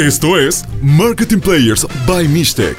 Esto 0.00 0.38
es 0.38 0.64
Marketing 0.80 1.40
Players 1.40 1.86
by 2.06 2.26
Mistec. 2.26 2.74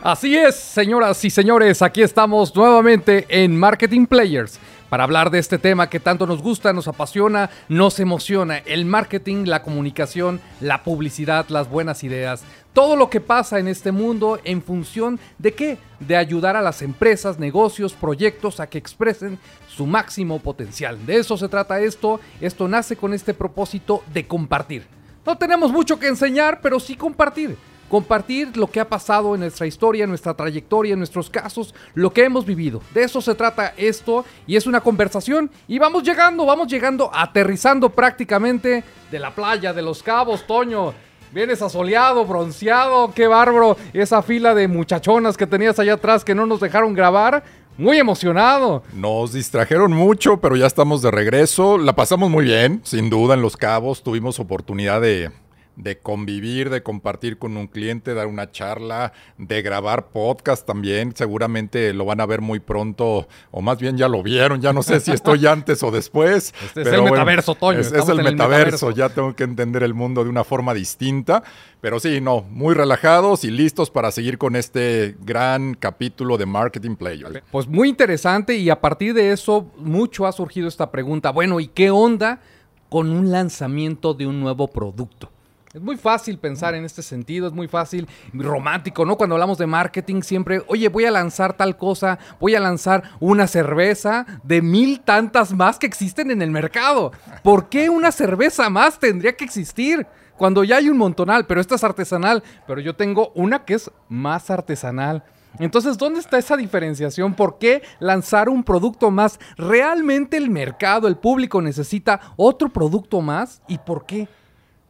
Así 0.00 0.36
es, 0.36 0.54
señoras 0.54 1.24
y 1.24 1.30
señores, 1.30 1.82
aquí 1.82 2.02
estamos 2.02 2.54
nuevamente 2.54 3.26
en 3.28 3.58
Marketing 3.58 4.06
Players 4.06 4.60
para 4.92 5.02
hablar 5.02 5.30
de 5.30 5.40
este 5.40 5.58
tema 5.58 5.88
que 5.90 5.98
tanto 5.98 6.24
nos 6.26 6.40
gusta, 6.40 6.72
nos 6.72 6.86
apasiona, 6.86 7.50
nos 7.68 7.98
emociona, 7.98 8.58
el 8.58 8.84
marketing, 8.84 9.46
la 9.46 9.62
comunicación, 9.62 10.38
la 10.60 10.84
publicidad, 10.84 11.48
las 11.48 11.68
buenas 11.68 12.04
ideas, 12.04 12.44
todo 12.72 12.96
lo 12.96 13.10
que 13.10 13.20
pasa 13.20 13.58
en 13.58 13.68
este 13.68 13.92
mundo 13.92 14.38
en 14.44 14.62
función 14.62 15.20
de 15.38 15.52
qué? 15.52 15.78
De 16.00 16.16
ayudar 16.16 16.56
a 16.56 16.62
las 16.62 16.82
empresas, 16.82 17.38
negocios, 17.38 17.92
proyectos 17.92 18.60
a 18.60 18.68
que 18.68 18.78
expresen 18.78 19.38
su 19.68 19.86
máximo 19.86 20.38
potencial. 20.38 21.04
De 21.06 21.16
eso 21.16 21.36
se 21.36 21.48
trata 21.48 21.80
esto, 21.80 22.20
esto 22.40 22.68
nace 22.68 22.96
con 22.96 23.12
este 23.14 23.34
propósito 23.34 24.02
de 24.12 24.26
compartir. 24.26 24.86
No 25.24 25.36
tenemos 25.38 25.70
mucho 25.70 25.98
que 25.98 26.08
enseñar, 26.08 26.60
pero 26.60 26.80
sí 26.80 26.96
compartir 26.96 27.56
compartir 27.92 28.56
lo 28.56 28.70
que 28.70 28.80
ha 28.80 28.88
pasado 28.88 29.34
en 29.34 29.40
nuestra 29.40 29.66
historia, 29.66 30.04
en 30.04 30.08
nuestra 30.08 30.32
trayectoria, 30.32 30.94
en 30.94 30.98
nuestros 30.98 31.28
casos, 31.28 31.74
lo 31.92 32.10
que 32.10 32.24
hemos 32.24 32.46
vivido. 32.46 32.80
De 32.94 33.02
eso 33.02 33.20
se 33.20 33.34
trata 33.34 33.74
esto 33.76 34.24
y 34.46 34.56
es 34.56 34.66
una 34.66 34.80
conversación 34.80 35.50
y 35.68 35.78
vamos 35.78 36.02
llegando, 36.02 36.46
vamos 36.46 36.68
llegando, 36.68 37.10
aterrizando 37.12 37.90
prácticamente 37.90 38.82
de 39.10 39.18
la 39.18 39.34
playa 39.34 39.74
de 39.74 39.82
los 39.82 40.02
cabos, 40.02 40.46
Toño. 40.46 40.94
Vienes 41.32 41.62
asoleado, 41.62 42.26
bronceado, 42.26 43.10
qué 43.14 43.26
bárbaro. 43.26 43.78
Esa 43.94 44.20
fila 44.20 44.54
de 44.54 44.68
muchachonas 44.68 45.38
que 45.38 45.46
tenías 45.46 45.78
allá 45.78 45.94
atrás 45.94 46.24
que 46.24 46.34
no 46.34 46.44
nos 46.44 46.60
dejaron 46.60 46.92
grabar. 46.92 47.42
Muy 47.78 47.96
emocionado. 47.96 48.82
Nos 48.92 49.32
distrajeron 49.32 49.92
mucho, 49.92 50.42
pero 50.42 50.56
ya 50.56 50.66
estamos 50.66 51.00
de 51.00 51.10
regreso. 51.10 51.78
La 51.78 51.94
pasamos 51.94 52.28
muy 52.28 52.44
bien, 52.44 52.82
sin 52.84 53.08
duda, 53.08 53.32
en 53.32 53.40
Los 53.40 53.56
Cabos. 53.56 54.02
Tuvimos 54.02 54.38
oportunidad 54.40 55.00
de, 55.00 55.30
de 55.76 55.98
convivir, 55.98 56.70
de 56.70 56.82
compartir 56.82 57.38
con 57.38 57.56
un 57.56 57.66
cliente, 57.66 58.14
dar 58.14 58.26
una 58.26 58.50
charla, 58.50 59.12
de 59.38 59.62
grabar 59.62 60.08
podcast 60.08 60.66
también. 60.66 61.14
Seguramente 61.16 61.92
lo 61.94 62.04
van 62.04 62.20
a 62.20 62.26
ver 62.26 62.40
muy 62.40 62.60
pronto, 62.60 63.26
o 63.50 63.62
más 63.62 63.78
bien 63.78 63.96
ya 63.96 64.08
lo 64.08 64.22
vieron, 64.22 64.60
ya 64.60 64.72
no 64.72 64.82
sé 64.82 65.00
si 65.00 65.12
estoy 65.12 65.46
antes 65.46 65.82
o 65.82 65.90
después. 65.90 66.54
Este 66.64 66.82
es 66.82 66.86
el 66.88 67.02
metaverso, 67.02 67.54
Toño. 67.54 67.80
Es, 67.80 67.92
el, 67.92 68.22
metaverso, 68.22 68.90
ya 68.90 69.08
tengo 69.08 69.34
que 69.34 69.44
entender 69.44 69.82
el 69.82 69.94
mundo 69.94 70.24
de 70.24 70.30
una 70.30 70.44
forma 70.44 70.74
distinta. 70.74 71.42
Pero 71.80 71.98
sí, 71.98 72.20
no, 72.20 72.42
muy 72.42 72.74
relajados 72.74 73.42
y 73.44 73.50
listos 73.50 73.90
para 73.90 74.12
seguir 74.12 74.38
con 74.38 74.54
este 74.54 75.16
gran 75.20 75.74
capítulo 75.74 76.38
de 76.38 76.46
Marketing 76.46 76.94
Player. 76.94 77.42
Pues 77.50 77.66
muy 77.66 77.88
interesante 77.88 78.54
y 78.54 78.70
a 78.70 78.80
partir 78.80 79.14
de 79.14 79.32
eso 79.32 79.66
mucho 79.78 80.26
ha 80.26 80.32
surgido 80.32 80.68
esta 80.68 80.92
pregunta. 80.92 81.30
Bueno, 81.30 81.58
¿y 81.58 81.66
qué 81.66 81.90
onda 81.90 82.40
con 82.88 83.10
un 83.10 83.32
lanzamiento 83.32 84.14
de 84.14 84.28
un 84.28 84.38
nuevo 84.38 84.68
producto? 84.68 85.30
Es 85.74 85.80
muy 85.80 85.96
fácil 85.96 86.38
pensar 86.38 86.74
en 86.74 86.84
este 86.84 87.00
sentido, 87.00 87.46
es 87.46 87.54
muy 87.54 87.66
fácil, 87.66 88.06
romántico, 88.34 89.06
¿no? 89.06 89.16
Cuando 89.16 89.36
hablamos 89.36 89.56
de 89.56 89.66
marketing 89.66 90.20
siempre, 90.20 90.62
oye, 90.66 90.88
voy 90.88 91.06
a 91.06 91.10
lanzar 91.10 91.56
tal 91.56 91.78
cosa, 91.78 92.18
voy 92.38 92.54
a 92.54 92.60
lanzar 92.60 93.04
una 93.20 93.46
cerveza 93.46 94.26
de 94.44 94.60
mil 94.60 95.00
tantas 95.00 95.54
más 95.54 95.78
que 95.78 95.86
existen 95.86 96.30
en 96.30 96.42
el 96.42 96.50
mercado. 96.50 97.12
¿Por 97.42 97.70
qué 97.70 97.88
una 97.88 98.12
cerveza 98.12 98.68
más 98.68 98.98
tendría 98.98 99.34
que 99.34 99.46
existir? 99.46 100.06
Cuando 100.36 100.62
ya 100.62 100.76
hay 100.76 100.90
un 100.90 100.98
montonal, 100.98 101.46
pero 101.46 101.58
esta 101.58 101.76
es 101.76 101.84
artesanal, 101.84 102.42
pero 102.66 102.82
yo 102.82 102.94
tengo 102.94 103.32
una 103.34 103.64
que 103.64 103.72
es 103.72 103.90
más 104.10 104.50
artesanal. 104.50 105.24
Entonces, 105.58 105.96
¿dónde 105.96 106.20
está 106.20 106.36
esa 106.36 106.58
diferenciación? 106.58 107.32
¿Por 107.32 107.56
qué 107.58 107.82
lanzar 107.98 108.50
un 108.50 108.62
producto 108.62 109.10
más? 109.10 109.40
¿Realmente 109.56 110.36
el 110.36 110.50
mercado, 110.50 111.08
el 111.08 111.16
público 111.16 111.62
necesita 111.62 112.20
otro 112.36 112.68
producto 112.68 113.22
más? 113.22 113.62
¿Y 113.68 113.78
por 113.78 114.04
qué? 114.04 114.28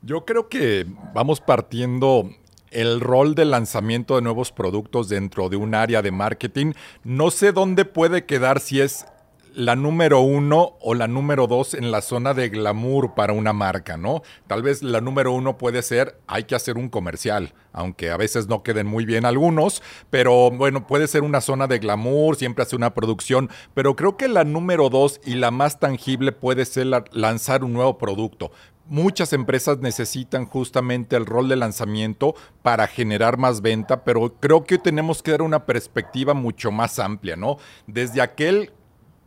Yo 0.04 0.24
creo 0.24 0.48
que 0.48 0.84
vamos 1.14 1.40
partiendo 1.40 2.28
el 2.72 3.00
rol 3.00 3.36
de 3.36 3.44
lanzamiento 3.44 4.16
de 4.16 4.22
nuevos 4.22 4.50
productos 4.50 5.08
dentro 5.08 5.48
de 5.48 5.56
un 5.56 5.76
área 5.76 6.02
de 6.02 6.10
marketing. 6.10 6.72
No 7.04 7.30
sé 7.30 7.52
dónde 7.52 7.84
puede 7.84 8.24
quedar 8.24 8.58
si 8.58 8.80
es 8.80 9.06
la 9.54 9.76
número 9.76 10.20
uno 10.20 10.76
o 10.80 10.94
la 10.94 11.08
número 11.08 11.46
dos 11.46 11.74
en 11.74 11.90
la 11.90 12.02
zona 12.02 12.34
de 12.34 12.48
glamour 12.48 13.14
para 13.14 13.32
una 13.32 13.52
marca, 13.52 13.96
¿no? 13.96 14.22
Tal 14.46 14.62
vez 14.62 14.82
la 14.82 15.00
número 15.00 15.32
uno 15.32 15.58
puede 15.58 15.82
ser, 15.82 16.18
hay 16.26 16.44
que 16.44 16.54
hacer 16.54 16.76
un 16.76 16.88
comercial, 16.88 17.54
aunque 17.72 18.10
a 18.10 18.16
veces 18.16 18.48
no 18.48 18.62
queden 18.62 18.86
muy 18.86 19.04
bien 19.04 19.24
algunos, 19.24 19.82
pero 20.10 20.50
bueno, 20.50 20.86
puede 20.86 21.06
ser 21.06 21.22
una 21.22 21.40
zona 21.40 21.66
de 21.66 21.78
glamour, 21.78 22.36
siempre 22.36 22.62
hace 22.62 22.76
una 22.76 22.94
producción, 22.94 23.50
pero 23.74 23.96
creo 23.96 24.16
que 24.16 24.28
la 24.28 24.44
número 24.44 24.88
dos 24.88 25.20
y 25.24 25.34
la 25.34 25.50
más 25.50 25.80
tangible 25.80 26.32
puede 26.32 26.64
ser 26.64 26.86
lanzar 27.12 27.64
un 27.64 27.72
nuevo 27.72 27.98
producto 27.98 28.52
muchas 28.86 29.32
empresas 29.32 29.78
necesitan 29.78 30.44
justamente 30.44 31.16
el 31.16 31.24
rol 31.24 31.48
de 31.48 31.56
lanzamiento 31.56 32.34
para 32.62 32.86
generar 32.86 33.38
más 33.38 33.62
venta, 33.62 34.04
pero 34.04 34.34
creo 34.40 34.64
que 34.64 34.76
tenemos 34.76 35.22
que 35.22 35.30
dar 35.30 35.42
una 35.42 35.66
perspectiva 35.66 36.34
mucho 36.34 36.70
más 36.70 36.98
amplia, 36.98 37.36
¿no? 37.36 37.58
Desde 37.86 38.20
aquel 38.20 38.72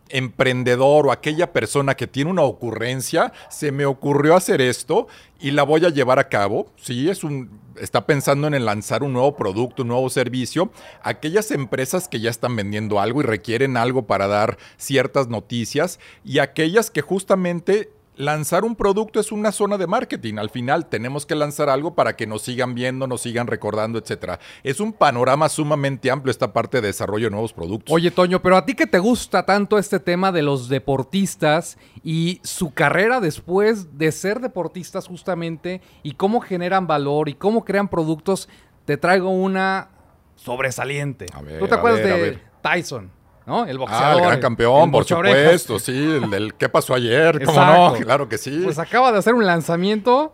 emprendedor 0.10 1.08
o 1.08 1.12
aquella 1.12 1.52
persona 1.52 1.96
que 1.96 2.08
tiene 2.08 2.32
una 2.32 2.44
ocurrencia, 2.44 3.34
se 3.50 3.72
me 3.72 3.86
ocurrió 3.86 4.36
hacer 4.36 4.62
esto 4.62 5.08
y 5.40 5.52
la 5.52 5.64
voy 5.64 5.86
a 5.86 5.90
llevar 5.90 6.20
a 6.20 6.30
cabo. 6.30 6.68
Sí, 6.78 7.10
es 7.10 7.24
un 7.24 7.66
está 7.80 8.06
pensando 8.06 8.48
en 8.48 8.66
lanzar 8.66 9.04
un 9.04 9.14
nuevo 9.14 9.36
producto, 9.36 9.82
un 9.84 9.90
nuevo 9.90 10.10
servicio. 10.10 10.72
Aquellas 11.04 11.52
empresas 11.52 12.08
que 12.08 12.20
ya 12.20 12.30
están 12.30 12.56
vendiendo 12.56 13.00
algo 13.00 13.22
y 13.22 13.26
requieren 13.26 13.78
algo 13.78 14.08
para 14.08 14.28
dar 14.28 14.58
ciertas 14.78 15.28
noticias 15.28 16.00
y 16.24 16.40
aquellas 16.40 16.90
que 16.90 17.02
justamente 17.02 17.92
lanzar 18.18 18.64
un 18.64 18.76
producto 18.76 19.20
es 19.20 19.32
una 19.32 19.52
zona 19.52 19.78
de 19.78 19.88
marketing. 19.88 20.36
Al 20.38 20.50
final 20.50 20.88
tenemos 20.88 21.26
que 21.26 21.36
lanzar 21.36 21.70
algo 21.70 21.96
para 21.96 22.16
que 22.16 22.28
nos 22.28 22.44
sigan 22.44 22.76
viendo, 22.76 23.08
nos 23.08 23.22
sigan 23.22 23.48
recordando, 23.48 24.00
etcétera. 24.00 24.40
Es 24.64 24.80
un 24.80 24.94
panorama 24.94 25.50
sumamente 25.50 26.12
amplio 26.12 26.32
esta 26.32 26.54
parte 26.54 26.82
de 26.82 26.88
desarrollo 26.88 27.26
de 27.26 27.32
nuevos 27.32 27.54
productos. 27.54 27.94
Oye, 27.94 28.12
Toño, 28.12 28.42
pero 28.42 28.58
a 28.58 28.66
ti 28.66 28.74
que 28.74 28.88
te 28.88 29.00
gusta 29.00 29.46
tanto 29.46 29.78
este 29.78 30.00
tema 30.00 30.32
de 30.32 30.42
los 30.42 30.70
deportistas 30.70 31.78
y 32.04 32.40
su 32.44 32.74
carrera 32.74 33.20
después 33.20 33.98
de 33.98 34.12
ser 34.12 34.40
deportistas 34.40 35.08
justamente 35.08 35.82
y 36.04 36.14
cómo 36.14 36.42
generan 36.42 36.88
valor 36.88 37.30
y 37.30 37.34
cómo 37.34 37.66
crean 37.66 37.88
productos, 37.88 38.50
te 38.86 38.98
traigo 38.98 39.30
una 39.30 39.90
sobresaliente. 40.36 41.26
¿Tú 41.60 41.68
te 41.68 41.76
acuerdas 41.76 42.02
de 42.02 42.40
Tyson? 42.62 43.12
¿No? 43.46 43.66
El 43.66 43.78
boxeador. 43.78 44.06
Ah, 44.06 44.14
el 44.18 44.22
gran 44.22 44.40
campeón, 44.40 44.92
por 44.92 45.06
supuesto, 45.06 45.80
sí, 45.80 45.92
el 45.92 46.30
del 46.30 46.54
qué 46.56 46.70
pasó 46.70 46.94
ayer, 46.94 47.44
cómo 47.46 47.60
no, 47.60 47.94
claro 47.94 48.28
que 48.30 48.38
sí. 48.38 48.62
Pues 48.64 48.80
acaba 48.80 49.12
de 49.12 49.20
hacer 49.20 49.34
un 49.34 49.46
lanzamiento 49.46 50.34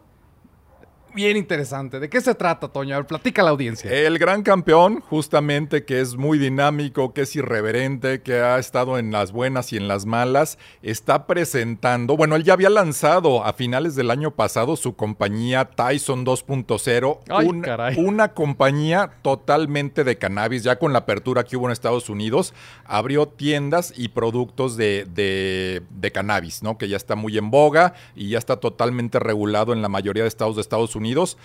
bien 1.13 1.37
interesante. 1.37 1.99
¿De 1.99 2.09
qué 2.09 2.21
se 2.21 2.35
trata, 2.35 2.67
Toño? 2.67 2.95
A 2.95 2.99
ver, 2.99 3.07
platica 3.07 3.41
a 3.41 3.45
la 3.45 3.51
audiencia. 3.51 3.91
El 3.91 4.17
gran 4.17 4.43
campeón, 4.43 5.01
justamente, 5.01 5.83
que 5.85 5.99
es 5.99 6.15
muy 6.15 6.37
dinámico, 6.37 7.13
que 7.13 7.21
es 7.21 7.35
irreverente, 7.35 8.21
que 8.21 8.35
ha 8.35 8.57
estado 8.59 8.97
en 8.97 9.11
las 9.11 9.31
buenas 9.31 9.73
y 9.73 9.77
en 9.77 9.87
las 9.87 10.05
malas, 10.05 10.57
está 10.81 11.27
presentando, 11.27 12.15
bueno, 12.15 12.35
él 12.35 12.43
ya 12.43 12.53
había 12.53 12.69
lanzado 12.69 13.43
a 13.43 13.53
finales 13.53 13.95
del 13.95 14.11
año 14.11 14.31
pasado 14.31 14.75
su 14.75 14.95
compañía 14.95 15.65
Tyson 15.65 16.25
2.0, 16.25 17.97
una 17.97 18.33
compañía 18.33 19.11
totalmente 19.21 20.03
de 20.03 20.17
cannabis, 20.17 20.63
ya 20.63 20.79
con 20.79 20.93
la 20.93 20.99
apertura 20.99 21.43
que 21.43 21.57
hubo 21.57 21.65
en 21.65 21.73
Estados 21.73 22.09
Unidos, 22.09 22.53
abrió 22.85 23.27
tiendas 23.27 23.93
y 23.95 24.09
productos 24.09 24.77
de, 24.77 25.05
de, 25.13 25.81
de 25.89 26.11
cannabis, 26.11 26.63
¿no? 26.63 26.77
Que 26.77 26.87
ya 26.87 26.97
está 26.97 27.15
muy 27.15 27.37
en 27.37 27.51
boga 27.51 27.93
y 28.15 28.29
ya 28.29 28.37
está 28.37 28.57
totalmente 28.57 29.19
regulado 29.19 29.73
en 29.73 29.81
la 29.81 29.89
mayoría 29.89 30.23
de 30.23 30.29
estados 30.29 30.55
de 30.55 30.61
Estados 30.61 30.95
Unidos 30.95 31.00
Unidos, 31.01 31.35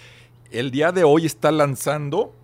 el 0.50 0.70
día 0.70 0.92
de 0.92 1.02
hoy 1.02 1.24
está 1.24 1.50
lanzando 1.50 2.34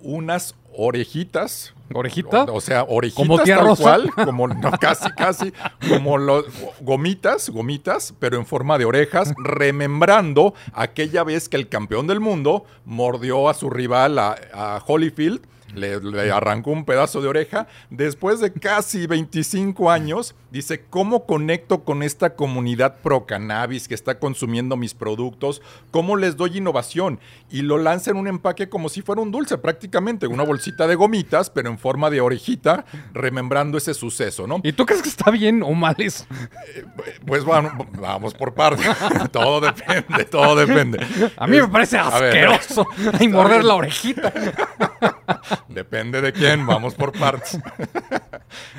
unas 0.00 0.56
orejitas. 0.76 1.72
¿Orejitas? 1.94 2.48
O, 2.52 2.60
sea, 2.60 2.82
orejitas 2.82 3.26
¿Como 3.26 3.38
tal 3.38 3.76
cual, 3.76 4.10
como 4.24 4.48
casi, 4.80 5.08
casi, 5.12 5.52
como 5.88 6.18
los 6.18 6.46
gomitas, 6.80 7.48
gomitas, 7.48 8.12
pero 8.18 8.38
en 8.38 8.44
forma 8.44 8.76
de 8.76 8.86
orejas, 8.86 9.32
remembrando 9.38 10.52
aquella 10.72 11.22
vez 11.22 11.48
que 11.48 11.56
el 11.56 11.68
campeón 11.68 12.08
del 12.08 12.18
mundo 12.18 12.64
mordió 12.84 13.48
a 13.48 13.54
su 13.54 13.70
rival, 13.70 14.18
a, 14.18 14.36
a 14.52 14.82
Holyfield, 14.84 15.40
le, 15.74 16.32
arrancó 16.32 16.70
un 16.70 16.84
pedazo 16.84 17.20
de 17.20 17.28
oreja. 17.28 17.66
Después 17.90 18.40
de 18.40 18.52
casi 18.52 19.06
25 19.06 19.90
años, 19.90 20.34
dice, 20.50 20.84
¿cómo 20.88 21.26
conecto 21.26 21.84
con 21.84 22.02
esta 22.02 22.34
comunidad 22.34 22.98
pro 23.02 23.26
cannabis 23.26 23.88
que 23.88 23.94
está 23.94 24.18
consumiendo 24.18 24.76
mis 24.76 24.94
productos? 24.94 25.62
¿Cómo 25.90 26.16
les 26.16 26.36
doy 26.36 26.58
innovación? 26.58 27.20
Y 27.50 27.62
lo 27.62 27.78
lanza 27.78 28.10
en 28.10 28.16
un 28.16 28.28
empaque 28.28 28.68
como 28.68 28.88
si 28.88 29.02
fuera 29.02 29.22
un 29.22 29.30
dulce, 29.30 29.58
prácticamente, 29.58 30.26
una 30.26 30.42
bolsita 30.42 30.86
de 30.86 30.94
gomitas, 30.94 31.50
pero 31.50 31.68
en 31.68 31.78
forma 31.78 32.10
de 32.10 32.20
orejita, 32.20 32.84
remembrando 33.12 33.78
ese 33.78 33.94
suceso, 33.94 34.46
¿no? 34.46 34.60
¿Y 34.62 34.72
tú 34.72 34.86
crees 34.86 35.02
que 35.02 35.08
está 35.08 35.30
bien 35.30 35.62
o 35.62 35.72
mal 35.72 35.96
eso? 35.98 36.26
Eh, 36.74 36.84
pues 37.26 37.44
bueno, 37.44 37.72
vamos 38.00 38.34
por 38.34 38.54
partes. 38.54 38.86
todo 39.32 39.60
depende, 39.60 40.24
todo 40.24 40.56
depende. 40.56 41.06
A 41.36 41.46
mí 41.46 41.60
me 41.60 41.68
parece 41.68 41.98
asqueroso. 41.98 42.86
y 43.20 43.28
morder 43.28 43.64
la 43.64 43.74
orejita. 43.74 44.32
Depende 45.68 46.20
de 46.20 46.32
quién, 46.32 46.66
vamos 46.66 46.94
por 46.94 47.12
partes. 47.18 47.58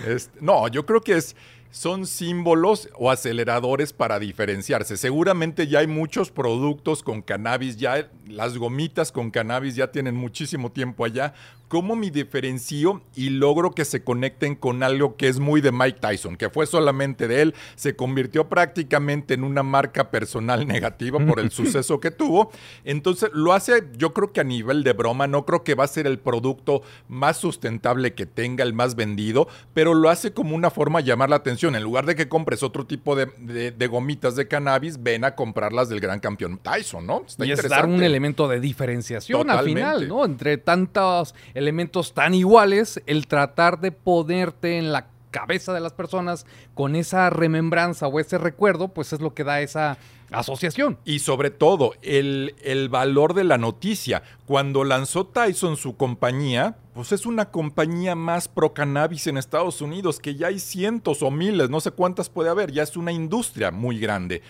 Este, 0.07 0.39
no, 0.41 0.67
yo 0.67 0.83
creo 0.83 0.99
que 1.01 1.13
es 1.13 1.35
son 1.71 2.07
símbolos 2.07 2.89
o 2.95 3.11
aceleradores 3.11 3.93
para 3.93 4.19
diferenciarse. 4.19 4.97
Seguramente 4.97 5.67
ya 5.67 5.79
hay 5.79 5.87
muchos 5.87 6.31
productos 6.31 7.03
con 7.03 7.21
cannabis, 7.21 7.77
ya 7.77 8.09
las 8.27 8.57
gomitas 8.57 9.11
con 9.11 9.29
cannabis 9.29 9.75
ya 9.75 9.91
tienen 9.91 10.15
muchísimo 10.15 10.71
tiempo 10.71 11.05
allá. 11.05 11.33
¿Cómo 11.69 11.95
me 11.95 12.09
diferencio 12.09 13.03
y 13.15 13.29
logro 13.29 13.71
que 13.71 13.85
se 13.85 14.03
conecten 14.03 14.55
con 14.55 14.81
algo 14.81 15.15
que 15.17 15.27
es 15.27 15.39
muy 15.39 15.61
de 15.61 15.71
Mike 15.71 15.99
Tyson, 15.99 16.35
que 16.35 16.49
fue 16.49 16.65
solamente 16.65 17.27
de 17.27 17.43
él, 17.43 17.55
se 17.75 17.95
convirtió 17.95 18.49
prácticamente 18.49 19.35
en 19.35 19.43
una 19.43 19.61
marca 19.61 20.09
personal 20.09 20.67
negativa 20.67 21.19
por 21.19 21.39
el 21.39 21.51
suceso 21.51 21.99
que 21.99 22.09
tuvo? 22.09 22.51
Entonces 22.85 23.29
lo 23.33 23.53
hace, 23.53 23.83
yo 23.97 24.15
creo 24.15 24.33
que 24.33 24.41
a 24.41 24.43
nivel 24.43 24.83
de 24.83 24.93
broma, 24.93 25.27
no 25.27 25.45
creo 25.45 25.63
que 25.63 25.75
va 25.75 25.83
a 25.83 25.87
ser 25.87 26.07
el 26.07 26.17
producto 26.17 26.81
más 27.07 27.37
sustentable 27.37 28.15
que 28.15 28.25
tenga, 28.25 28.63
el 28.63 28.73
más 28.73 28.95
vendido, 28.95 29.47
pero 29.75 29.93
lo 29.93 30.09
hace 30.09 30.33
como 30.33 30.55
una 30.55 30.71
forma 30.71 31.01
de 31.01 31.05
llamar 31.05 31.29
la 31.29 31.35
atención. 31.35 31.75
En 31.75 31.83
lugar 31.83 32.07
de 32.07 32.15
que 32.15 32.27
compres 32.27 32.63
otro 32.63 32.87
tipo 32.87 33.15
de, 33.15 33.87
gomitas 33.87 34.35
de 34.35 34.47
cannabis, 34.47 35.03
ven 35.03 35.23
a 35.23 35.35
comprarlas 35.35 35.87
del 35.89 35.99
gran 35.99 36.19
campeón 36.19 36.57
Tyson, 36.57 37.05
¿no? 37.05 37.23
Está 37.27 37.45
y 37.45 37.51
es 37.51 37.69
dar 37.69 37.85
un 37.85 38.01
elemento 38.01 38.47
de 38.47 38.59
diferenciación 38.59 39.51
al 39.51 39.63
final, 39.63 40.07
¿no? 40.07 40.25
Entre 40.25 40.57
tantos 40.57 41.35
elementos 41.59 42.13
tan 42.13 42.33
iguales, 42.33 43.01
el 43.05 43.27
tratar 43.27 43.79
de 43.79 43.91
ponerte 43.91 44.77
en 44.77 44.91
la 44.91 45.07
cabeza 45.29 45.73
de 45.73 45.79
las 45.79 45.93
personas 45.93 46.45
con 46.73 46.95
esa 46.95 47.29
remembranza 47.29 48.07
o 48.07 48.19
ese 48.19 48.37
recuerdo, 48.37 48.87
pues 48.87 49.13
es 49.13 49.21
lo 49.21 49.33
que 49.33 49.43
da 49.43 49.61
esa 49.61 49.97
asociación. 50.31 50.97
Y 51.05 51.19
sobre 51.19 51.51
todo, 51.51 51.93
el, 52.01 52.55
el, 52.63 52.89
valor 52.89 53.33
de 53.33 53.43
la 53.43 53.57
noticia. 53.57 54.23
Cuando 54.45 54.83
lanzó 54.83 55.27
Tyson 55.27 55.75
su 55.75 55.97
compañía, 55.97 56.77
pues 56.93 57.11
es 57.11 57.25
una 57.25 57.51
compañía 57.51 58.15
más 58.15 58.47
pro 58.47 58.73
cannabis 58.73 59.27
en 59.27 59.37
Estados 59.37 59.81
Unidos, 59.81 60.19
que 60.19 60.35
ya 60.35 60.47
hay 60.47 60.59
cientos 60.59 61.21
o 61.21 61.29
miles, 61.29 61.69
no 61.69 61.81
sé 61.81 61.91
cuántas 61.91 62.29
puede 62.29 62.49
haber, 62.49 62.71
ya 62.71 62.83
es 62.83 62.97
una 62.97 63.11
industria 63.11 63.71
muy 63.71 63.99
grande 63.99 64.41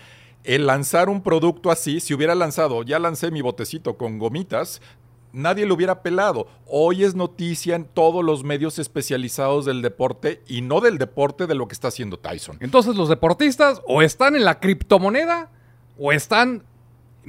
el 0.44 0.66
lanzar 0.66 1.08
un 1.08 1.22
producto 1.22 1.70
así, 1.70 2.00
si 2.00 2.14
hubiera 2.14 2.34
lanzado, 2.34 2.82
ya 2.82 2.98
lancé 2.98 3.30
mi 3.30 3.42
botecito 3.42 3.96
con 3.96 4.18
gomitas, 4.18 4.80
nadie 5.32 5.66
lo 5.66 5.74
hubiera 5.74 6.02
pelado. 6.02 6.46
Hoy 6.66 7.04
es 7.04 7.14
noticia 7.14 7.76
en 7.76 7.84
todos 7.84 8.24
los 8.24 8.44
medios 8.44 8.78
especializados 8.78 9.64
del 9.64 9.82
deporte 9.82 10.42
y 10.46 10.62
no 10.62 10.80
del 10.80 10.98
deporte 10.98 11.46
de 11.46 11.54
lo 11.54 11.68
que 11.68 11.74
está 11.74 11.88
haciendo 11.88 12.18
Tyson. 12.18 12.56
Entonces 12.60 12.96
los 12.96 13.08
deportistas 13.08 13.80
o 13.86 14.02
están 14.02 14.36
en 14.36 14.44
la 14.44 14.60
criptomoneda 14.60 15.50
o 15.98 16.12
están 16.12 16.64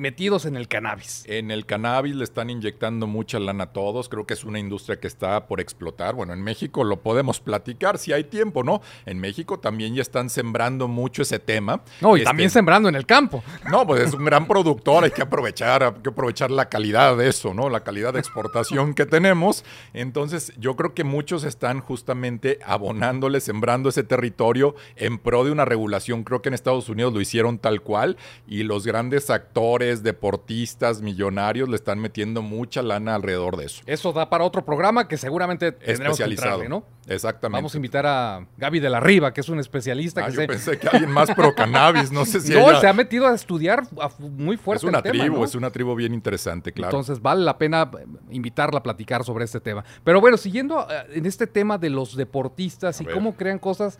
metidos 0.01 0.45
en 0.45 0.57
el 0.57 0.67
cannabis. 0.67 1.23
En 1.27 1.51
el 1.51 1.65
cannabis 1.65 2.15
le 2.15 2.23
están 2.23 2.49
inyectando 2.49 3.05
mucha 3.05 3.39
lana 3.39 3.65
a 3.65 3.73
todos. 3.73 4.09
Creo 4.09 4.25
que 4.25 4.33
es 4.33 4.43
una 4.43 4.59
industria 4.59 4.99
que 4.99 5.07
está 5.07 5.47
por 5.47 5.61
explotar. 5.61 6.15
Bueno, 6.15 6.33
en 6.33 6.41
México 6.41 6.83
lo 6.83 7.01
podemos 7.01 7.39
platicar 7.39 7.99
si 7.99 8.11
hay 8.11 8.23
tiempo, 8.23 8.63
¿no? 8.63 8.81
En 9.05 9.19
México 9.19 9.59
también 9.59 9.93
ya 9.93 10.01
están 10.01 10.29
sembrando 10.29 10.87
mucho 10.87 11.21
ese 11.21 11.37
tema. 11.37 11.83
No, 12.01 12.17
y 12.17 12.23
también 12.23 12.47
este, 12.47 12.59
sembrando 12.59 12.89
en 12.89 12.95
el 12.95 13.05
campo. 13.05 13.43
No, 13.69 13.85
pues 13.85 14.01
es 14.01 14.13
un 14.13 14.25
gran 14.25 14.47
productor. 14.47 15.03
Hay 15.03 15.11
que 15.11 15.21
aprovechar, 15.21 15.83
hay 15.83 15.93
que 16.01 16.09
aprovechar 16.09 16.49
la 16.49 16.67
calidad 16.67 17.15
de 17.15 17.29
eso, 17.29 17.53
¿no? 17.53 17.69
La 17.69 17.83
calidad 17.83 18.13
de 18.13 18.19
exportación 18.19 18.95
que 18.95 19.05
tenemos. 19.05 19.63
Entonces, 19.93 20.51
yo 20.57 20.75
creo 20.75 20.95
que 20.95 21.03
muchos 21.03 21.43
están 21.43 21.79
justamente 21.79 22.57
abonándole, 22.65 23.39
sembrando 23.39 23.89
ese 23.89 24.03
territorio 24.03 24.75
en 24.95 25.19
pro 25.19 25.43
de 25.43 25.51
una 25.51 25.65
regulación. 25.65 26.23
Creo 26.23 26.41
que 26.41 26.49
en 26.49 26.55
Estados 26.55 26.89
Unidos 26.89 27.13
lo 27.13 27.21
hicieron 27.21 27.59
tal 27.59 27.81
cual 27.81 28.17
y 28.47 28.63
los 28.63 28.87
grandes 28.87 29.29
actores 29.29 29.90
deportistas, 30.03 31.01
millonarios 31.01 31.69
le 31.69 31.75
están 31.75 31.99
metiendo 31.99 32.41
mucha 32.41 32.81
lana 32.81 33.15
alrededor 33.15 33.57
de 33.57 33.65
eso. 33.65 33.83
Eso 33.85 34.13
da 34.13 34.29
para 34.29 34.43
otro 34.43 34.63
programa 34.65 35.07
que 35.07 35.17
seguramente 35.17 35.71
tendremos 35.71 36.17
que 36.17 36.69
¿no? 36.69 36.83
Exactamente. 37.07 37.57
Vamos 37.57 37.73
a 37.73 37.77
invitar 37.77 38.05
a 38.05 38.47
Gaby 38.57 38.79
de 38.79 38.89
la 38.89 38.99
Riva, 38.99 39.33
que 39.33 39.41
es 39.41 39.49
un 39.49 39.59
especialista. 39.59 40.23
Ah, 40.23 40.27
que 40.27 40.33
yo 40.33 40.47
pensé 40.47 40.79
que 40.79 40.87
alguien 40.87 41.11
más 41.11 41.31
pro 41.31 41.53
cannabis, 41.53 42.11
no 42.11 42.25
sé 42.25 42.39
si 42.41 42.53
No, 42.53 42.79
se 42.79 42.87
ha 42.87 42.93
metido 42.93 43.27
a 43.27 43.35
estudiar 43.35 43.83
muy 44.19 44.57
fuerte 44.57 44.85
Es 44.85 44.89
una 44.89 45.01
tribu, 45.01 45.43
es 45.43 45.55
una 45.55 45.69
tribu 45.71 45.95
bien 45.95 46.13
interesante, 46.13 46.71
claro. 46.71 46.89
Entonces 46.89 47.21
vale 47.21 47.43
la 47.43 47.57
pena 47.57 47.89
invitarla 48.29 48.79
a 48.79 48.83
platicar 48.83 49.23
sobre 49.23 49.45
este 49.45 49.59
tema. 49.59 49.83
Pero 50.03 50.21
bueno, 50.21 50.37
siguiendo 50.37 50.87
eh, 50.89 51.17
en 51.17 51.25
este 51.25 51.47
tema 51.47 51.77
de 51.77 51.89
los 51.89 52.15
deportistas 52.15 53.01
y 53.01 53.05
cómo 53.05 53.35
crean 53.35 53.59
cosas 53.59 53.99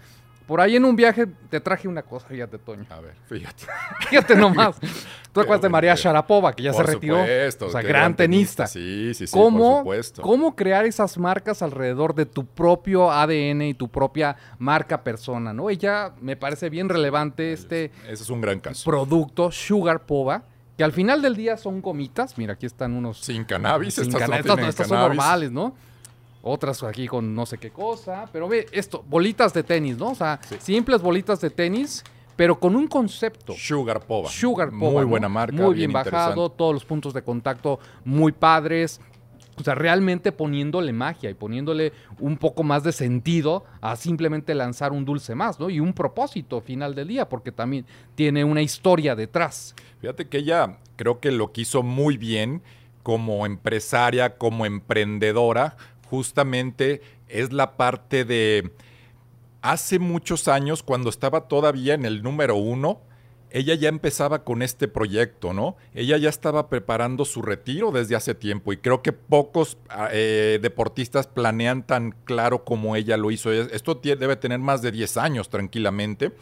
por 0.52 0.60
ahí 0.60 0.76
en 0.76 0.84
un 0.84 0.98
viaje 0.98 1.28
te 1.50 1.62
traje 1.62 1.88
una 1.88 2.02
cosa, 2.02 2.28
fíjate, 2.28 2.58
Toño. 2.58 2.86
A 2.90 3.00
ver, 3.00 3.14
fíjate. 3.26 3.64
fíjate 4.10 4.36
nomás. 4.36 4.76
Tú 5.32 5.40
acuerdas 5.40 5.62
de 5.62 5.70
María 5.70 5.96
Sharapova, 5.96 6.52
que 6.52 6.64
ya 6.64 6.74
se 6.74 6.84
retiró. 6.84 7.22
o 7.22 7.70
sea, 7.70 7.82
gran 7.82 8.18
tenista. 8.18 8.68
Sí, 8.68 9.14
sí, 9.14 9.28
sí, 9.28 9.32
¿Cómo, 9.32 9.60
por 9.60 9.78
supuesto. 9.78 10.22
¿Cómo 10.22 10.54
crear 10.54 10.84
esas 10.84 11.18
marcas 11.18 11.62
alrededor 11.62 12.16
de 12.16 12.26
tu 12.26 12.46
propio 12.46 13.14
ADN 13.14 13.62
y 13.62 13.74
tu 13.76 13.88
propia 13.88 14.36
marca 14.60 15.06
persona, 15.06 15.54
no? 15.54 15.70
Ella 15.70 16.12
me 16.20 16.36
parece 16.36 16.70
bien 16.70 16.90
relevante 16.90 17.54
este 17.54 17.86
Ese 18.04 18.24
es 18.24 18.30
un 18.30 18.42
gran 18.42 18.60
caso. 18.60 18.84
producto, 18.84 19.54
Sugar 19.54 20.06
Pova, 20.06 20.44
que 20.78 20.84
al 20.84 20.92
final 20.92 21.22
del 21.22 21.38
día 21.38 21.56
son 21.56 21.82
gomitas. 21.82 22.38
Mira, 22.38 22.56
aquí 22.56 22.66
están 22.66 22.92
unos... 22.92 23.22
Sin 23.22 23.46
cannabis. 23.46 23.94
Sin 23.94 24.08
estas, 24.10 24.30
cannabis. 24.30 24.68
estas 24.68 24.90
son 24.90 25.00
normales, 25.00 25.50
¿no? 25.50 25.74
Otras 26.42 26.84
aquí 26.84 27.08
con 27.08 27.34
no 27.36 27.46
sé 27.46 27.58
qué 27.58 27.72
cosa, 27.72 28.28
pero 28.32 28.48
ve 28.48 28.66
esto, 28.72 29.04
bolitas 29.08 29.54
de 29.54 29.64
tenis, 29.64 29.98
¿no? 29.98 30.10
O 30.10 30.16
sea, 30.16 30.40
simples 30.60 31.02
bolitas 31.02 31.40
de 31.42 31.50
tenis, 31.50 32.04
pero 32.36 32.60
con 32.60 32.76
un 32.76 32.88
concepto. 32.88 33.54
Sugar 33.54 34.02
Pova. 34.02 34.30
Sugar 34.30 34.72
Pova. 34.72 34.92
Muy 35.02 35.06
buena 35.06 35.30
marca. 35.30 35.56
Muy 35.62 35.76
bien, 35.76 35.92
bajado, 35.92 36.50
todos 36.50 36.74
los 36.74 36.86
puntos 36.86 37.14
de 37.14 37.22
contacto 37.22 37.80
muy 38.04 38.32
padres. 38.32 39.00
O 39.58 39.64
sea, 39.64 39.76
realmente 39.76 40.32
poniéndole 40.32 40.92
magia 40.94 41.30
y 41.30 41.34
poniéndole 41.36 41.92
un 42.20 42.38
poco 42.38 42.64
más 42.64 42.84
de 42.84 42.94
sentido 42.94 43.66
a 43.82 43.96
simplemente 43.96 44.56
lanzar 44.56 44.92
un 44.92 45.06
dulce 45.06 45.36
más, 45.36 45.60
¿no? 45.60 45.70
Y 45.70 45.80
un 45.80 45.94
propósito 45.94 46.62
final 46.62 46.96
del 46.96 47.10
día, 47.10 47.30
porque 47.30 47.52
también 47.52 47.86
tiene 48.16 48.44
una 48.44 48.62
historia 48.62 49.14
detrás. 49.14 49.76
Fíjate 50.00 50.28
que 50.30 50.40
ella 50.40 50.80
creo 50.96 51.20
que 51.20 51.32
lo 51.32 51.52
quiso 51.52 51.84
muy 51.84 52.18
bien 52.18 52.64
como 53.04 53.46
empresaria, 53.46 54.38
como 54.38 54.66
emprendedora, 54.66 55.76
justamente 56.12 57.02
es 57.30 57.54
la 57.54 57.78
parte 57.78 58.26
de 58.26 58.74
hace 59.62 59.98
muchos 59.98 60.50
años, 60.50 60.84
cuando 60.84 61.10
estaba 61.10 61.48
todavía 61.48 61.94
en 61.94 62.04
el 62.04 62.22
número 62.22 62.58
uno, 62.58 63.00
ella 63.50 63.76
ya 63.76 63.88
empezaba 63.88 64.44
con 64.44 64.62
este 64.62 64.90
proyecto, 64.90 65.54
¿no? 65.54 65.78
Ella 65.94 66.18
ya 66.18 66.28
estaba 66.28 66.68
preparando 66.68 67.24
su 67.24 67.42
retiro 67.42 67.92
desde 67.92 68.18
hace 68.18 68.36
tiempo 68.36 68.74
y 68.74 68.78
creo 68.78 69.02
que 69.02 69.14
pocos 69.14 69.78
ah, 69.90 70.10
eh, 70.12 70.60
deportistas 70.62 71.28
planean 71.28 71.88
tan 71.88 72.12
claro 72.26 72.66
como 72.66 72.98
ella 72.98 73.16
lo 73.16 73.32
hizo. 73.32 73.54
Esto 73.54 73.96
debe 73.96 74.36
tener 74.36 74.60
más 74.60 74.82
de 74.82 74.92
10 74.92 75.16
años 75.16 75.50
tranquilamente 75.50 76.34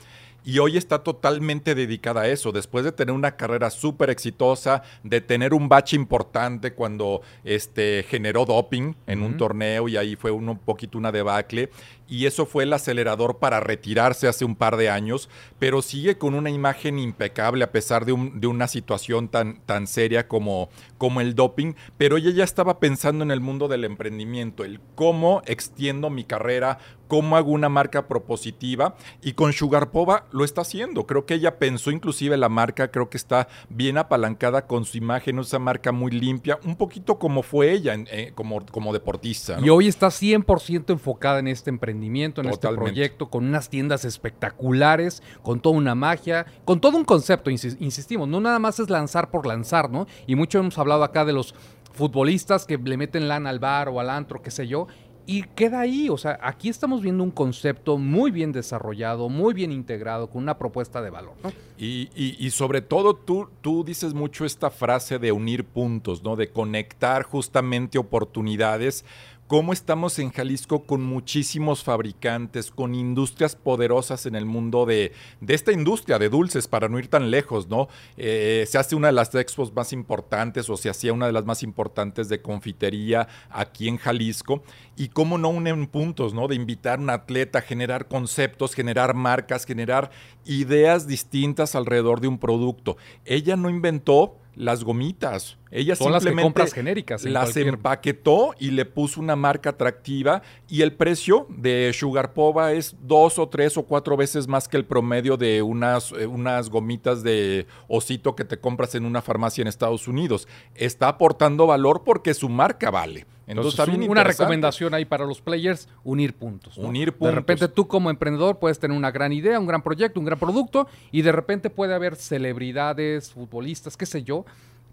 y 0.44 0.60
hoy 0.60 0.78
está 0.78 1.04
totalmente 1.04 1.76
dedicada 1.76 2.22
a 2.22 2.28
eso, 2.28 2.52
después 2.52 2.86
de 2.86 2.92
tener 2.92 3.14
una 3.14 3.36
carrera 3.36 3.70
súper 3.70 4.10
exitosa, 4.10 4.84
de 5.04 5.22
tener 5.22 5.54
un 5.54 5.70
bache 5.70 5.96
importante 5.96 6.74
cuando 6.74 7.22
este, 7.44 8.06
generó 8.08 8.46
doping 8.46 8.94
en 9.08 9.22
un 9.22 9.38
torneo 9.38 9.88
y 9.88 9.98
ahí 9.98 10.16
fue 10.16 10.32
un 10.32 10.58
poquito 10.58 10.98
una 10.98 11.12
debacle 11.12 11.70
y 12.10 12.26
eso 12.26 12.46
fue 12.46 12.64
el 12.64 12.74
acelerador 12.74 13.38
para 13.38 13.60
retirarse 13.60 14.28
hace 14.28 14.44
un 14.44 14.56
par 14.56 14.78
de 14.78 14.90
años, 14.90 15.30
pero 15.60 15.82
sigue 15.82 16.18
con 16.18 16.34
una 16.34 16.50
imagen 16.50 16.98
impecable 16.98 17.64
a 17.64 17.72
pesar 17.72 18.06
de, 18.06 18.14
un, 18.14 18.42
de 18.42 18.48
una 18.48 18.68
situación 18.68 19.28
tan, 19.28 19.62
tan 19.66 19.86
seria 19.86 20.28
como, 20.28 20.70
como 20.98 21.22
el 21.22 21.36
doping, 21.36 21.74
pero 21.98 22.18
ella 22.18 22.32
ya 22.32 22.44
estaba 22.44 22.80
pensando 22.80 23.24
en 23.24 23.32
el 23.32 23.42
mundo 23.42 23.68
del 23.68 23.84
emprendimiento, 23.84 24.66
el 24.66 24.80
cómo 24.96 25.44
extiendo 25.46 26.10
mi 26.10 26.24
carrera, 26.24 26.80
cómo 27.10 27.36
hago 27.36 27.52
una 27.52 27.68
marca 27.68 28.08
propositiva 28.08 28.96
y 29.22 29.34
con 29.34 29.52
Sugarpova 29.52 30.28
lo 30.32 30.46
está 30.46 30.62
haciendo. 30.62 31.06
Creo 31.06 31.26
que 31.26 31.34
ella 31.34 31.58
pensó 31.58 31.92
inclusive 31.92 32.38
la 32.38 32.48
marca, 32.48 32.92
creo 32.92 33.10
que 33.10 33.18
está 33.18 33.50
bien 33.68 33.98
apalancada 33.98 34.68
con 34.68 34.86
su 34.86 34.98
imagen, 34.98 35.40
esa 35.40 35.60
marca 35.60 35.92
muy 35.92 36.12
limpia, 36.12 36.60
un 36.64 36.76
poquito 36.76 37.18
como 37.20 37.42
fue 37.42 37.72
ella 37.72 37.96
eh, 38.12 38.32
como, 38.36 38.64
como 38.68 38.94
deportista. 38.94 39.58
Y 39.62 39.70
hoy 39.70 39.88
está 39.88 40.08
100% 40.08 40.92
enfocada 40.92 41.40
en 41.40 41.48
este 41.48 41.70
emprendimiento 41.70 42.42
en 42.42 42.50
este 42.50 42.70
proyecto, 42.70 43.30
con 43.30 43.46
unas 43.46 43.70
tiendas 43.70 44.06
espectaculares, 44.06 45.24
con 45.42 45.60
toda 45.60 45.76
una 45.76 45.96
magia, 45.96 46.46
con 46.64 46.80
todo 46.80 46.96
un 46.96 47.06
concepto, 47.06 47.50
insistimos, 47.50 48.28
no 48.28 48.40
nada 48.40 48.60
más 48.60 48.80
es 48.80 48.90
lanzar 48.90 49.32
por 49.32 49.48
lanzar, 49.48 49.90
¿no? 49.90 50.06
Y 50.28 50.36
mucho 50.36 50.60
hemos 50.60 50.78
hablado 50.78 51.04
acá 51.04 51.26
de 51.26 51.34
los 51.34 51.56
futbolistas 51.92 52.66
que 52.66 52.78
le 52.78 52.98
meten 52.98 53.28
lana 53.28 53.50
al 53.50 53.60
bar 53.60 53.90
o 53.90 54.00
al 54.00 54.10
antro, 54.10 54.42
qué 54.42 54.52
sé 54.52 54.68
yo, 54.68 54.88
y 55.26 55.44
queda 55.44 55.82
ahí, 55.82 56.10
o 56.10 56.18
sea, 56.18 56.40
aquí 56.42 56.70
estamos 56.70 57.02
viendo 57.02 57.24
un 57.24 57.32
concepto 57.32 57.98
muy 57.98 58.32
bien 58.32 58.52
desarrollado, 58.52 59.30
muy 59.30 59.54
bien 59.54 59.72
integrado, 59.72 60.30
con 60.30 60.44
una 60.44 60.58
propuesta 60.58 61.02
de 61.02 61.10
valor. 61.10 61.34
Y, 61.78 62.10
y, 62.16 62.50
sobre 62.52 62.82
todo 62.82 63.14
tú, 63.14 63.48
tú 63.62 63.84
dices 63.84 64.14
mucho 64.14 64.46
esta 64.46 64.70
frase 64.70 65.20
de 65.20 65.32
unir 65.32 65.66
puntos, 65.66 66.24
¿no? 66.24 66.36
De 66.36 66.50
conectar 66.50 67.24
justamente 67.24 67.98
oportunidades 67.98 69.06
cómo 69.50 69.74
estamos 69.74 70.20
en 70.20 70.30
Jalisco 70.30 70.84
con 70.84 71.02
muchísimos 71.02 71.84
fabricantes, 71.84 72.70
con 72.70 72.94
industrias 72.94 73.56
poderosas 73.56 74.28
en 74.28 74.36
el 74.36 74.46
mundo 74.46 74.86
de, 74.86 75.12
de 75.42 75.56
esta 75.56 75.72
industria 75.72 76.20
de 76.20 76.30
dulces, 76.30 76.68
para 76.68 76.88
no 76.88 77.00
ir 77.00 77.08
tan 77.08 77.32
lejos, 77.32 77.68
¿no? 77.68 77.88
Eh, 78.16 78.66
se 78.70 78.78
hace 78.78 78.96
una 78.96 79.08
de 79.08 79.14
las 79.14 79.34
expos 79.34 79.74
más 79.74 79.92
importantes 79.92 80.70
o 80.70 80.78
se 80.78 80.88
hacía 80.88 81.14
una 81.14 81.26
de 81.26 81.32
las 81.32 81.46
más 81.46 81.64
importantes 81.64 82.30
de 82.30 82.44
confitería 82.44 83.28
aquí 83.50 83.88
en 83.88 83.98
Jalisco 83.98 84.62
y 85.00 85.08
cómo 85.08 85.38
no 85.38 85.48
unen 85.48 85.88
puntos, 85.88 86.34
¿no? 86.34 86.50
De 86.50 86.56
invitar 86.56 87.00
a 87.00 87.02
un 87.02 87.10
atleta, 87.10 87.60
a 87.60 87.62
generar 87.62 88.10
conceptos, 88.10 88.76
generar 88.76 89.14
marcas, 89.14 89.66
generar 89.66 90.12
ideas 90.46 91.08
distintas 91.08 91.74
alrededor 91.74 92.20
de 92.20 92.28
un 92.28 92.38
producto. 92.38 92.98
Ella 93.24 93.56
no 93.56 93.70
inventó 93.70 94.36
las 94.56 94.84
gomitas. 94.84 95.58
Ella 95.72 95.96
Son 95.96 96.12
las 96.12 96.22
simplemente 96.24 96.44
compras 96.48 96.74
genéricas 96.74 97.24
en 97.24 97.32
las 97.32 97.46
cualquier- 97.54 97.68
empaquetó 97.70 98.54
y 98.60 98.72
le 98.72 98.84
puso 98.84 99.22
una 99.22 99.38
marca 99.38 99.70
atractiva 99.70 100.42
y 100.68 100.82
el 100.82 100.92
precio 100.92 101.48
de 101.50 101.92
Sugar 101.94 102.34
Pova 102.34 102.74
es 102.74 102.98
dos 103.02 103.40
o 103.40 103.48
tres 103.48 103.78
o 103.78 103.84
cuatro 103.84 104.18
veces 104.18 104.50
más 104.50 104.68
que 104.68 104.76
el 104.76 104.84
promedio 104.84 105.38
de 105.38 105.62
unas, 105.62 106.12
eh, 106.12 106.26
unas 106.28 106.70
gomitas 106.70 107.24
de 107.24 107.68
osito 107.88 108.36
que 108.36 108.44
te 108.44 108.60
compras 108.60 108.96
en 108.96 109.06
una 109.06 109.22
farmacia 109.22 109.62
en 109.62 109.70
Estados 109.70 110.10
Unidos. 110.10 110.46
Está 110.76 111.08
aportando 111.08 111.66
valor 111.68 112.04
porque 112.04 112.34
su 112.34 112.50
marca 112.50 112.92
vale. 112.92 113.26
Entonces, 113.50 113.80
un- 113.88 114.10
una 114.10 114.24
recomendación 114.24 114.94
ahí 114.94 115.06
para 115.06 115.26
los 115.26 115.42
players, 115.42 115.90
unir 116.04 116.34
puntos. 116.36 116.78
¿no? 116.78 116.88
Unir 116.88 117.08
De 117.08 117.12
puntos. 117.14 117.36
repente 117.36 117.68
tú 117.68 117.88
como 117.88 118.10
emprendedor 118.10 118.60
puedes 118.60 118.80
tener 118.80 118.96
una 118.96 119.12
gran 119.12 119.34
idea, 119.34 119.60
un 119.60 119.66
gran 119.68 119.82
proyecto, 119.82 120.20
un 120.20 120.26
gran 120.26 120.38
producto 120.40 120.88
y 121.12 121.22
de 121.24 121.32
repente 121.32 121.70
puede 121.70 121.94
haber 121.96 122.16
celebridades, 122.16 123.32
futbolistas, 123.32 123.98
qué 123.98 124.06
sé 124.06 124.24
yo, 124.24 124.46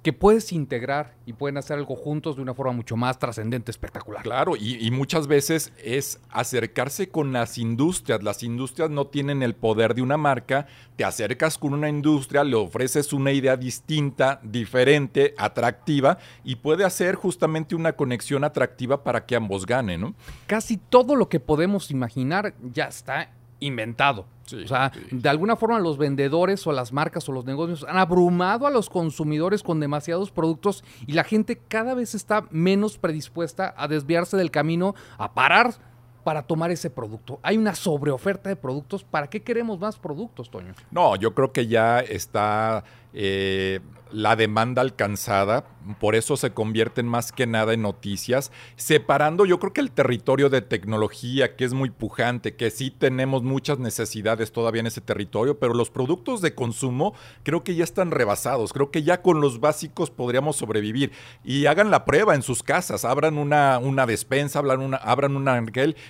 que 0.07 0.13
puedes 0.13 0.53
integrar 0.53 1.17
y 1.27 1.33
pueden 1.33 1.57
hacer 1.57 1.79
algo 1.79 1.97
juntos 1.97 2.37
de 2.37 2.43
una 2.43 2.55
forma 2.55 2.75
mucho 2.75 2.97
más 2.97 3.19
trascendente, 3.19 3.73
espectacular. 3.73 4.23
Claro, 4.23 4.55
y, 4.55 4.77
y 4.87 4.93
muchas 4.93 5.27
veces 5.27 5.73
es 5.83 6.21
acercarse 6.31 7.09
con 7.09 7.33
las 7.33 7.59
industrias. 7.59 8.23
Las 8.23 8.45
industrias 8.45 8.89
no 8.89 9.09
tienen 9.09 9.43
el 9.43 9.57
poder 9.57 9.97
de 9.97 10.03
una 10.03 10.17
marca. 10.17 10.69
Te 10.95 11.03
acercas 11.03 11.59
con 11.59 11.75
una 11.75 11.89
industria, 11.89 12.45
le 12.45 12.55
ofreces 12.55 13.13
una 13.13 13.33
idea 13.33 13.57
distinta, 13.57 14.39
diferente, 14.45 15.35
atractiva, 15.39 16.19
y 16.45 16.55
puede 16.55 16.85
hacer 16.85 17.17
justamente 17.17 17.75
una 17.75 17.95
conexión 17.95 18.45
atractiva 18.45 19.03
para 19.03 19.27
que 19.27 19.35
ambos 19.35 19.67
ganen, 19.67 20.03
¿no? 20.03 20.15
Casi 20.47 20.77
todo 20.77 21.17
lo 21.17 21.29
que 21.29 21.41
podemos 21.41 21.91
imaginar 21.91 22.55
ya 22.73 22.85
está 22.85 23.33
inventado. 23.61 24.27
Sí, 24.45 24.63
o 24.63 24.69
sea, 24.69 24.93
sí. 24.95 25.01
de 25.11 25.29
alguna 25.29 25.57
forma 25.57 25.79
los 25.81 25.99
vendedores 25.99 26.67
o 26.67 26.73
las 26.73 26.93
marcas 26.93 27.29
o 27.29 27.33
los 27.33 27.45
negocios 27.45 27.85
han 27.89 27.97
abrumado 27.97 28.67
a 28.67 28.71
los 28.71 28.89
consumidores 28.89 29.63
con 29.63 29.81
demasiados 29.81 30.31
productos 30.31 30.85
y 31.07 31.13
la 31.13 31.25
gente 31.25 31.57
cada 31.57 31.95
vez 31.95 32.15
está 32.15 32.45
menos 32.51 32.97
predispuesta 32.97 33.75
a 33.77 33.89
desviarse 33.89 34.37
del 34.37 34.53
camino, 34.53 34.95
a 35.19 35.35
parar 35.35 35.75
para 36.27 36.43
tomar 36.43 36.73
ese 36.73 36.91
producto. 36.91 37.39
Hay 37.45 37.57
una 37.57 37.77
sobreoferta 37.77 38.49
de 38.49 38.57
productos. 38.57 39.05
¿Para 39.05 39.29
qué 39.29 39.43
queremos 39.43 39.79
más 39.79 39.97
productos, 39.97 40.51
Toño? 40.51 40.75
No, 40.91 41.15
yo 41.15 41.33
creo 41.35 41.53
que 41.53 41.69
ya 41.69 42.01
está 42.01 42.83
eh, 43.13 43.79
la 44.11 44.37
demanda 44.37 44.83
alcanzada, 44.83 45.65
por 46.01 46.15
eso 46.15 46.37
se 46.37 46.53
convierten 46.53 47.07
más 47.07 47.33
que 47.33 47.47
nada 47.47 47.73
en 47.73 47.83
noticias, 47.83 48.53
separando 48.77 49.45
yo 49.47 49.59
creo 49.59 49.73
que 49.73 49.81
el 49.81 49.93
territorio 49.93 50.49
de 50.49 50.63
tecnología, 50.63 51.57
que 51.57 51.65
es 51.65 51.73
muy 51.73 51.91
pujante, 51.91 52.57
que 52.57 52.71
sí 52.71 52.91
tenemos 52.91 53.43
muchas 53.43 53.79
necesidades 53.79 54.53
todavía 54.53 54.81
en 54.81 54.89
ese 54.89 55.01
territorio, 55.01 55.59
pero 55.59 55.75
los 55.75 55.91
productos 55.91 56.41
de 56.41 56.55
consumo 56.55 57.15
creo 57.43 57.63
que 57.63 57.75
ya 57.75 57.85
están 57.85 58.11
rebasados, 58.11 58.73
creo 58.73 58.91
que 58.91 59.03
ya 59.03 59.23
con 59.23 59.41
los 59.41 59.61
básicos 59.61 60.11
podríamos 60.11 60.57
sobrevivir. 60.57 61.13
Y 61.45 61.67
hagan 61.67 61.91
la 61.91 62.05
prueba 62.05 62.35
en 62.35 62.43
sus 62.43 62.63
casas, 62.63 63.05
abran 63.05 63.39
una, 63.39 63.79
una 63.79 64.07
despensa, 64.07 64.59
abran 64.59 64.81
una, 64.81 64.97
abran 64.97 65.37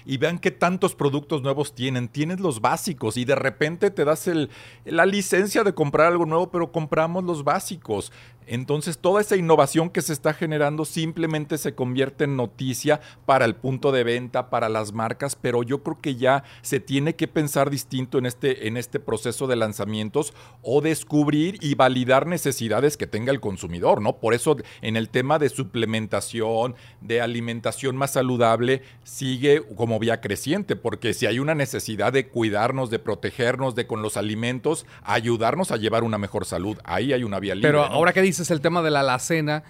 y 0.04 0.16
vean 0.16 0.38
qué 0.38 0.50
tantos 0.50 0.94
productos 0.94 1.42
nuevos 1.42 1.74
tienen. 1.74 2.08
Tienes 2.08 2.40
los 2.40 2.60
básicos 2.60 3.16
y 3.16 3.24
de 3.24 3.34
repente 3.34 3.90
te 3.90 4.04
das 4.04 4.26
el, 4.28 4.50
la 4.84 5.06
licencia 5.06 5.64
de 5.64 5.74
comprar 5.74 6.08
algo 6.08 6.26
nuevo, 6.26 6.50
pero 6.50 6.72
compramos 6.72 7.24
los 7.24 7.44
básicos. 7.44 7.86
course, 7.87 8.11
Entonces 8.46 8.98
toda 8.98 9.20
esa 9.20 9.36
innovación 9.36 9.90
que 9.90 10.02
se 10.02 10.12
está 10.12 10.32
generando 10.32 10.84
simplemente 10.84 11.58
se 11.58 11.74
convierte 11.74 12.24
en 12.24 12.36
noticia 12.36 13.00
para 13.26 13.44
el 13.44 13.56
punto 13.56 13.92
de 13.92 14.04
venta, 14.04 14.50
para 14.50 14.68
las 14.68 14.92
marcas, 14.92 15.36
pero 15.36 15.62
yo 15.62 15.82
creo 15.82 16.00
que 16.00 16.16
ya 16.16 16.44
se 16.62 16.80
tiene 16.80 17.16
que 17.16 17.28
pensar 17.28 17.70
distinto 17.70 18.18
en 18.18 18.26
este, 18.26 18.68
en 18.68 18.76
este 18.76 19.00
proceso 19.00 19.46
de 19.46 19.56
lanzamientos 19.56 20.32
o 20.62 20.80
descubrir 20.80 21.58
y 21.60 21.74
validar 21.74 22.26
necesidades 22.26 22.96
que 22.96 23.06
tenga 23.06 23.32
el 23.32 23.40
consumidor, 23.40 24.00
¿no? 24.00 24.16
Por 24.18 24.34
eso 24.34 24.56
en 24.80 24.96
el 24.96 25.08
tema 25.08 25.38
de 25.38 25.48
suplementación, 25.48 26.76
de 27.00 27.20
alimentación 27.20 27.96
más 27.96 28.12
saludable, 28.12 28.82
sigue 29.02 29.62
como 29.76 29.98
vía 29.98 30.20
creciente, 30.20 30.76
porque 30.76 31.14
si 31.14 31.26
hay 31.26 31.38
una 31.38 31.54
necesidad 31.54 32.12
de 32.12 32.28
cuidarnos, 32.28 32.90
de 32.90 32.98
protegernos, 32.98 33.74
de 33.74 33.86
con 33.86 34.02
los 34.02 34.16
alimentos, 34.16 34.86
ayudarnos 35.02 35.70
a 35.70 35.76
llevar 35.76 36.04
una 36.04 36.18
mejor 36.18 36.44
salud, 36.44 36.78
ahí 36.84 37.12
hay 37.12 37.24
una 37.24 37.40
vía 37.40 37.54
libre. 37.54 37.68
Pero 37.68 37.88
¿no? 37.88 37.94
ahora 37.94 38.12
que 38.12 38.22
dices 38.37 38.50
el 38.50 38.61
tema 38.61 38.83
de 38.83 38.90
la 38.90 39.00
alacena, 39.00 39.62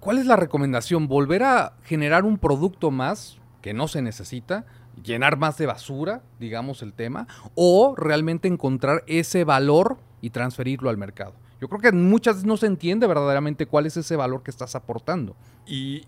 ¿cuál 0.00 0.16
es 0.16 0.24
la 0.24 0.36
recomendación? 0.36 1.08
¿Volver 1.08 1.42
a 1.42 1.74
generar 1.84 2.24
un 2.24 2.38
producto 2.38 2.90
más 2.90 3.36
que 3.60 3.74
no 3.74 3.86
se 3.86 4.00
necesita? 4.00 4.64
¿Llenar 5.04 5.36
más 5.36 5.58
de 5.58 5.66
basura, 5.66 6.22
digamos 6.40 6.80
el 6.80 6.94
tema? 6.94 7.26
¿O 7.54 7.94
realmente 7.94 8.48
encontrar 8.48 9.04
ese 9.06 9.44
valor 9.44 9.98
y 10.22 10.30
transferirlo 10.30 10.88
al 10.88 10.96
mercado? 10.96 11.34
Yo 11.60 11.68
creo 11.68 11.82
que 11.82 11.92
muchas 11.92 12.36
veces 12.36 12.46
no 12.46 12.56
se 12.56 12.66
entiende 12.66 13.06
verdaderamente 13.06 13.66
cuál 13.66 13.84
es 13.84 13.98
ese 13.98 14.16
valor 14.16 14.42
que 14.42 14.50
estás 14.50 14.74
aportando. 14.74 15.36
y 15.66 16.06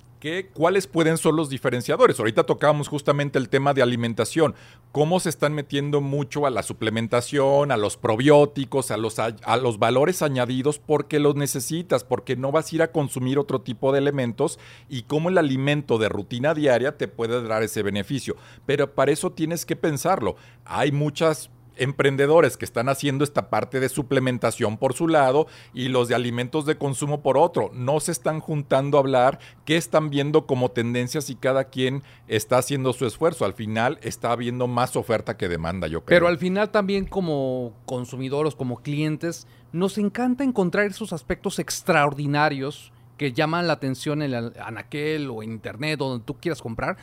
cuáles 0.53 0.87
pueden 0.87 1.19
ser 1.19 1.35
los 1.35 1.51
diferenciadores. 1.51 2.19
Ahorita 2.19 2.45
tocábamos 2.45 2.89
justamente 2.89 3.39
el 3.39 3.49
tema 3.49 3.75
de 3.75 3.83
alimentación, 3.83 4.55
cómo 4.91 5.21
se 5.21 5.29
están 5.29 5.53
metiendo 5.53 6.01
mucho 6.01 6.47
a 6.47 6.51
la 6.51 6.63
suplementación, 6.63 7.71
a 7.71 7.77
los 7.77 7.97
probióticos, 7.97 8.91
a 8.91 8.97
los, 8.97 9.19
a 9.19 9.57
los 9.57 9.79
valores 9.79 10.23
añadidos 10.23 10.79
porque 10.79 11.19
los 11.19 11.37
necesitas, 11.37 12.05
porque 12.05 12.37
no 12.37 12.53
vas 12.53 12.73
a 12.73 12.77
ir 12.77 12.83
a 12.83 12.93
consumir 12.93 13.39
otro 13.39 13.61
tipo 13.61 13.93
de 13.93 13.99
elementos 13.99 14.59
y 14.89 15.03
cómo 15.03 15.29
el 15.29 15.39
alimento 15.39 15.99
de 15.99 16.09
rutina 16.09 16.55
diaria 16.55 16.97
te 16.97 17.09
puede 17.09 17.43
dar 17.43 17.63
ese 17.63 17.83
beneficio. 17.83 18.37
Pero 18.65 18.95
para 18.95 19.13
eso 19.13 19.33
tienes 19.33 19.67
que 19.67 19.77
pensarlo. 19.77 20.37
Hay 20.65 20.91
muchas 20.91 21.51
emprendedores 21.77 22.57
que 22.57 22.65
están 22.65 22.89
haciendo 22.89 23.25
esta 23.25 23.51
parte 23.51 23.81
de 23.81 23.89
suplementación 23.89 24.79
por 24.79 24.95
su 24.95 25.09
lado 25.09 25.47
y 25.73 25.89
los 25.89 26.09
de 26.09 26.15
alimentos 26.15 26.67
de 26.67 26.77
consumo 26.77 27.23
por 27.23 27.37
otro. 27.39 27.71
No 27.75 28.01
se 28.01 28.13
están 28.13 28.41
juntando 28.41 28.97
a 28.97 29.01
hablar 29.01 29.39
qué 29.65 29.77
están 29.77 30.11
viendo 30.11 30.47
como 30.47 30.71
tendencias 30.71 31.31
y 31.31 31.35
cada 31.35 31.65
quien 31.65 32.03
está 32.29 32.59
haciendo 32.59 32.93
su 32.93 33.07
esfuerzo. 33.07 33.45
Al 33.45 33.55
final 33.55 33.99
está 34.03 34.33
habiendo 34.33 34.67
más 34.67 34.97
oferta 34.97 35.37
que 35.37 35.49
demanda, 35.49 35.87
yo 35.87 36.05
creo. 36.05 36.17
Pero 36.17 36.29
al 36.29 36.39
final 36.39 36.71
también 36.71 37.07
como 37.07 37.73
consumidores, 37.87 38.55
como 38.55 38.83
clientes, 38.83 39.47
nos 39.73 39.99
encanta 39.99 40.45
encontrar 40.45 40.87
esos 40.87 41.13
aspectos 41.13 41.59
extraordinarios 41.59 42.93
que 43.17 43.33
llaman 43.33 43.67
la 43.67 43.75
atención 43.75 44.23
en 44.23 44.35
el 44.35 44.53
anaquel 44.61 45.31
o 45.31 45.43
en 45.43 45.53
internet 45.53 46.01
o 46.01 46.09
donde 46.09 46.25
tú 46.25 46.35
quieras 46.35 46.61
comprar, 46.61 46.97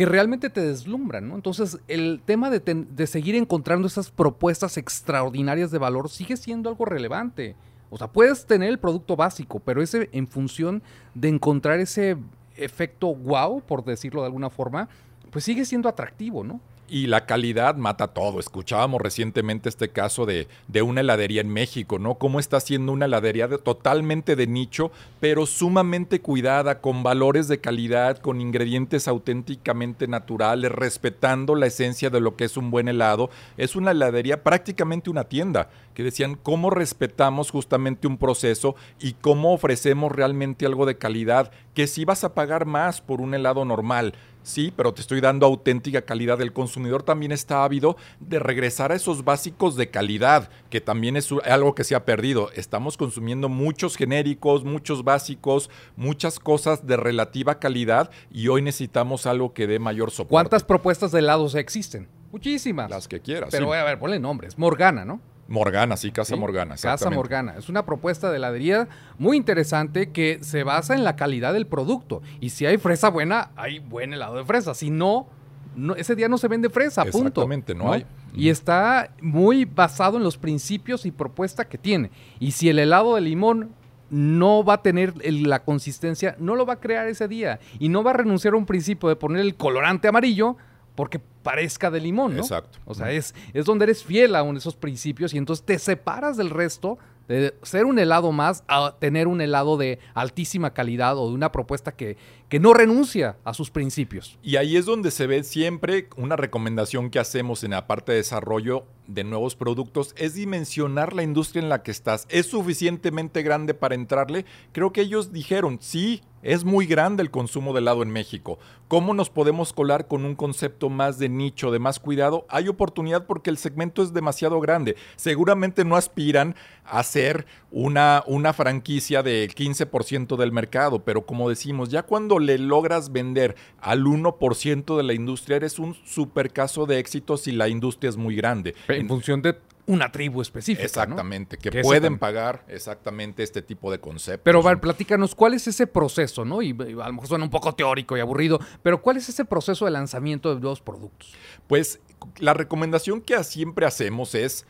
que 0.00 0.06
realmente 0.06 0.48
te 0.48 0.62
deslumbran, 0.62 1.28
¿no? 1.28 1.34
Entonces, 1.34 1.78
el 1.86 2.22
tema 2.24 2.48
de, 2.48 2.60
de 2.60 3.06
seguir 3.06 3.34
encontrando 3.34 3.86
esas 3.86 4.10
propuestas 4.10 4.78
extraordinarias 4.78 5.70
de 5.70 5.76
valor 5.76 6.08
sigue 6.08 6.38
siendo 6.38 6.70
algo 6.70 6.86
relevante. 6.86 7.54
O 7.90 7.98
sea, 7.98 8.06
puedes 8.06 8.46
tener 8.46 8.70
el 8.70 8.78
producto 8.78 9.14
básico, 9.14 9.60
pero 9.60 9.82
ese 9.82 10.08
en 10.12 10.26
función 10.26 10.82
de 11.14 11.28
encontrar 11.28 11.80
ese 11.80 12.16
efecto 12.56 13.14
wow, 13.14 13.60
por 13.60 13.84
decirlo 13.84 14.22
de 14.22 14.28
alguna 14.28 14.48
forma, 14.48 14.88
pues 15.30 15.44
sigue 15.44 15.66
siendo 15.66 15.86
atractivo, 15.86 16.44
¿no? 16.44 16.62
Y 16.92 17.06
la 17.06 17.24
calidad 17.24 17.76
mata 17.76 18.08
todo. 18.08 18.40
Escuchábamos 18.40 19.00
recientemente 19.00 19.68
este 19.68 19.90
caso 19.90 20.26
de, 20.26 20.48
de 20.66 20.82
una 20.82 21.02
heladería 21.02 21.40
en 21.40 21.48
México, 21.48 22.00
¿no? 22.00 22.16
Cómo 22.16 22.40
está 22.40 22.58
siendo 22.58 22.90
una 22.90 23.04
heladería 23.04 23.46
de- 23.46 23.58
totalmente 23.58 24.34
de 24.34 24.48
nicho, 24.48 24.90
pero 25.20 25.46
sumamente 25.46 26.20
cuidada, 26.20 26.80
con 26.80 27.04
valores 27.04 27.46
de 27.46 27.60
calidad, 27.60 28.18
con 28.18 28.40
ingredientes 28.40 29.06
auténticamente 29.06 30.08
naturales, 30.08 30.72
respetando 30.72 31.54
la 31.54 31.66
esencia 31.66 32.10
de 32.10 32.20
lo 32.20 32.34
que 32.34 32.42
es 32.42 32.56
un 32.56 32.72
buen 32.72 32.88
helado. 32.88 33.30
Es 33.56 33.76
una 33.76 33.92
heladería, 33.92 34.42
prácticamente 34.42 35.10
una 35.10 35.22
tienda, 35.22 35.70
que 35.94 36.02
decían 36.02 36.34
cómo 36.42 36.70
respetamos 36.70 37.52
justamente 37.52 38.08
un 38.08 38.18
proceso 38.18 38.74
y 38.98 39.12
cómo 39.12 39.52
ofrecemos 39.52 40.10
realmente 40.10 40.66
algo 40.66 40.86
de 40.86 40.98
calidad, 40.98 41.52
que 41.72 41.86
si 41.86 42.04
vas 42.04 42.24
a 42.24 42.34
pagar 42.34 42.66
más 42.66 43.00
por 43.00 43.20
un 43.20 43.34
helado 43.34 43.64
normal, 43.64 44.14
Sí, 44.42 44.72
pero 44.74 44.94
te 44.94 45.00
estoy 45.00 45.20
dando 45.20 45.46
auténtica 45.46 46.02
calidad. 46.02 46.40
El 46.40 46.52
consumidor 46.52 47.02
también 47.02 47.32
está 47.32 47.64
ávido 47.64 47.96
de 48.20 48.38
regresar 48.38 48.92
a 48.92 48.94
esos 48.94 49.24
básicos 49.24 49.76
de 49.76 49.90
calidad, 49.90 50.50
que 50.70 50.80
también 50.80 51.16
es 51.16 51.30
algo 51.44 51.74
que 51.74 51.84
se 51.84 51.94
ha 51.94 52.04
perdido. 52.04 52.50
Estamos 52.54 52.96
consumiendo 52.96 53.48
muchos 53.48 53.96
genéricos, 53.96 54.64
muchos 54.64 55.04
básicos, 55.04 55.70
muchas 55.96 56.38
cosas 56.38 56.86
de 56.86 56.96
relativa 56.96 57.58
calidad 57.58 58.10
y 58.30 58.48
hoy 58.48 58.62
necesitamos 58.62 59.26
algo 59.26 59.52
que 59.52 59.66
dé 59.66 59.78
mayor 59.78 60.10
soporte. 60.10 60.30
¿Cuántas 60.30 60.64
propuestas 60.64 61.12
de 61.12 61.18
helados 61.20 61.54
existen? 61.54 62.08
Muchísimas. 62.32 62.90
Las 62.90 63.08
que 63.08 63.20
quieras. 63.20 63.50
Pero 63.50 63.66
sí. 63.66 63.78
a 63.78 63.84
ver, 63.84 63.98
ponle 63.98 64.18
nombres. 64.18 64.56
Morgana, 64.58 65.04
¿no? 65.04 65.20
Morgana, 65.50 65.96
sí, 65.96 66.12
Casa 66.12 66.34
¿sí? 66.34 66.40
Morgana. 66.40 66.76
Casa. 66.80 67.10
Morgana. 67.10 67.56
Es 67.58 67.68
una 67.68 67.84
propuesta 67.84 68.30
de 68.30 68.36
heladería 68.36 68.88
muy 69.18 69.36
interesante 69.36 70.10
que 70.10 70.38
se 70.42 70.62
basa 70.62 70.94
en 70.94 71.02
la 71.02 71.16
calidad 71.16 71.52
del 71.52 71.66
producto. 71.66 72.22
Y 72.40 72.50
si 72.50 72.66
hay 72.66 72.78
fresa 72.78 73.10
buena, 73.10 73.50
hay 73.56 73.80
buen 73.80 74.14
helado 74.14 74.36
de 74.36 74.44
fresa. 74.44 74.74
Si 74.74 74.90
no, 74.90 75.26
no 75.74 75.96
ese 75.96 76.14
día 76.14 76.28
no 76.28 76.38
se 76.38 76.46
vende 76.46 76.70
fresa, 76.70 77.02
punto. 77.04 77.18
Exactamente, 77.18 77.74
no 77.74 77.92
hay. 77.92 78.06
Y 78.32 78.48
está 78.48 79.12
muy 79.20 79.64
basado 79.64 80.18
en 80.18 80.22
los 80.22 80.38
principios 80.38 81.04
y 81.04 81.10
propuesta 81.10 81.68
que 81.68 81.78
tiene. 81.78 82.12
Y 82.38 82.52
si 82.52 82.68
el 82.68 82.78
helado 82.78 83.16
de 83.16 83.20
limón 83.22 83.74
no 84.08 84.62
va 84.62 84.74
a 84.74 84.82
tener 84.82 85.14
la 85.24 85.64
consistencia, 85.64 86.36
no 86.38 86.54
lo 86.54 86.64
va 86.64 86.74
a 86.74 86.80
crear 86.80 87.08
ese 87.08 87.26
día. 87.26 87.58
Y 87.80 87.88
no 87.88 88.04
va 88.04 88.12
a 88.12 88.14
renunciar 88.14 88.54
a 88.54 88.56
un 88.56 88.66
principio 88.66 89.08
de 89.08 89.16
poner 89.16 89.40
el 89.40 89.56
colorante 89.56 90.06
amarillo 90.06 90.56
porque 90.94 91.20
parezca 91.42 91.90
de 91.90 92.00
limón, 92.00 92.34
¿no? 92.34 92.42
Exacto. 92.42 92.78
O 92.84 92.94
sea, 92.94 93.10
es, 93.12 93.34
es 93.52 93.64
donde 93.64 93.84
eres 93.84 94.04
fiel 94.04 94.34
a 94.34 94.42
esos 94.50 94.76
principios 94.76 95.34
y 95.34 95.38
entonces 95.38 95.64
te 95.64 95.78
separas 95.78 96.36
del 96.36 96.50
resto 96.50 96.98
de 97.28 97.54
ser 97.62 97.84
un 97.84 97.98
helado 97.98 98.32
más 98.32 98.64
a 98.66 98.96
tener 98.98 99.28
un 99.28 99.40
helado 99.40 99.76
de 99.76 100.00
altísima 100.14 100.74
calidad 100.74 101.16
o 101.16 101.28
de 101.28 101.34
una 101.34 101.52
propuesta 101.52 101.92
que, 101.92 102.16
que 102.48 102.58
no 102.58 102.74
renuncia 102.74 103.36
a 103.44 103.54
sus 103.54 103.70
principios. 103.70 104.36
Y 104.42 104.56
ahí 104.56 104.76
es 104.76 104.84
donde 104.84 105.12
se 105.12 105.28
ve 105.28 105.44
siempre 105.44 106.08
una 106.16 106.34
recomendación 106.34 107.08
que 107.08 107.20
hacemos 107.20 107.62
en 107.62 107.70
la 107.70 107.86
parte 107.86 108.10
de 108.10 108.18
desarrollo 108.18 108.84
de 109.14 109.24
nuevos 109.24 109.56
productos, 109.56 110.14
es 110.16 110.34
dimensionar 110.34 111.12
la 111.12 111.22
industria 111.22 111.62
en 111.62 111.68
la 111.68 111.82
que 111.82 111.90
estás. 111.90 112.26
¿Es 112.30 112.46
suficientemente 112.46 113.42
grande 113.42 113.74
para 113.74 113.94
entrarle? 113.94 114.44
Creo 114.72 114.92
que 114.92 115.02
ellos 115.02 115.32
dijeron, 115.32 115.78
sí, 115.80 116.22
es 116.42 116.64
muy 116.64 116.86
grande 116.86 117.22
el 117.22 117.30
consumo 117.30 117.72
de 117.72 117.80
helado 117.80 118.02
en 118.02 118.10
México. 118.10 118.58
¿Cómo 118.88 119.14
nos 119.14 119.30
podemos 119.30 119.72
colar 119.72 120.08
con 120.08 120.24
un 120.24 120.34
concepto 120.34 120.88
más 120.88 121.18
de 121.18 121.28
nicho, 121.28 121.70
de 121.70 121.78
más 121.78 122.00
cuidado? 122.00 122.46
Hay 122.48 122.66
oportunidad 122.68 123.26
porque 123.26 123.50
el 123.50 123.58
segmento 123.58 124.02
es 124.02 124.12
demasiado 124.12 124.58
grande. 124.58 124.96
Seguramente 125.16 125.84
no 125.84 125.96
aspiran 125.96 126.56
a 126.84 127.02
ser 127.02 127.46
una, 127.70 128.24
una 128.26 128.52
franquicia 128.52 129.22
del 129.22 129.54
15% 129.54 130.36
del 130.36 130.50
mercado, 130.50 131.04
pero 131.04 131.26
como 131.26 131.48
decimos, 131.48 131.90
ya 131.90 132.02
cuando 132.02 132.38
le 132.38 132.58
logras 132.58 133.12
vender 133.12 133.54
al 133.78 134.04
1% 134.04 134.96
de 134.96 135.02
la 135.02 135.12
industria, 135.12 135.56
eres 135.56 135.78
un 135.78 135.94
super 136.04 136.52
caso 136.52 136.86
de 136.86 136.98
éxito 136.98 137.36
si 137.36 137.52
la 137.52 137.68
industria 137.68 138.08
es 138.08 138.16
muy 138.16 138.34
grande. 138.34 138.74
En 139.00 139.08
función 139.08 139.42
de 139.42 139.56
una 139.86 140.12
tribu 140.12 140.40
específica. 140.40 140.82
¿no? 140.82 140.86
Exactamente, 140.86 141.58
que, 141.58 141.70
Que 141.70 141.82
pueden 141.82 142.18
pagar 142.18 142.64
exactamente 142.68 143.42
este 143.42 143.62
tipo 143.62 143.90
de 143.90 143.98
conceptos. 143.98 144.42
Pero. 144.44 144.62
Val, 144.62 144.80
platícanos, 144.80 145.34
¿cuál 145.34 145.54
es 145.54 145.66
ese 145.66 145.86
proceso, 145.86 146.44
no? 146.44 146.62
Y, 146.62 146.68
y 146.70 146.92
a 146.92 147.06
lo 147.06 147.12
mejor 147.12 147.28
suena 147.28 147.44
un 147.44 147.50
poco 147.50 147.74
teórico 147.74 148.16
y 148.16 148.20
aburrido, 148.20 148.60
pero 148.82 149.02
¿cuál 149.02 149.16
es 149.16 149.28
ese 149.28 149.44
proceso 149.44 149.84
de 149.84 149.90
lanzamiento 149.90 150.54
de 150.54 150.60
nuevos 150.60 150.80
productos? 150.80 151.34
Pues 151.66 152.00
la 152.38 152.54
recomendación 152.54 153.20
que 153.20 153.42
siempre 153.42 153.86
hacemos 153.86 154.34
es, 154.34 154.66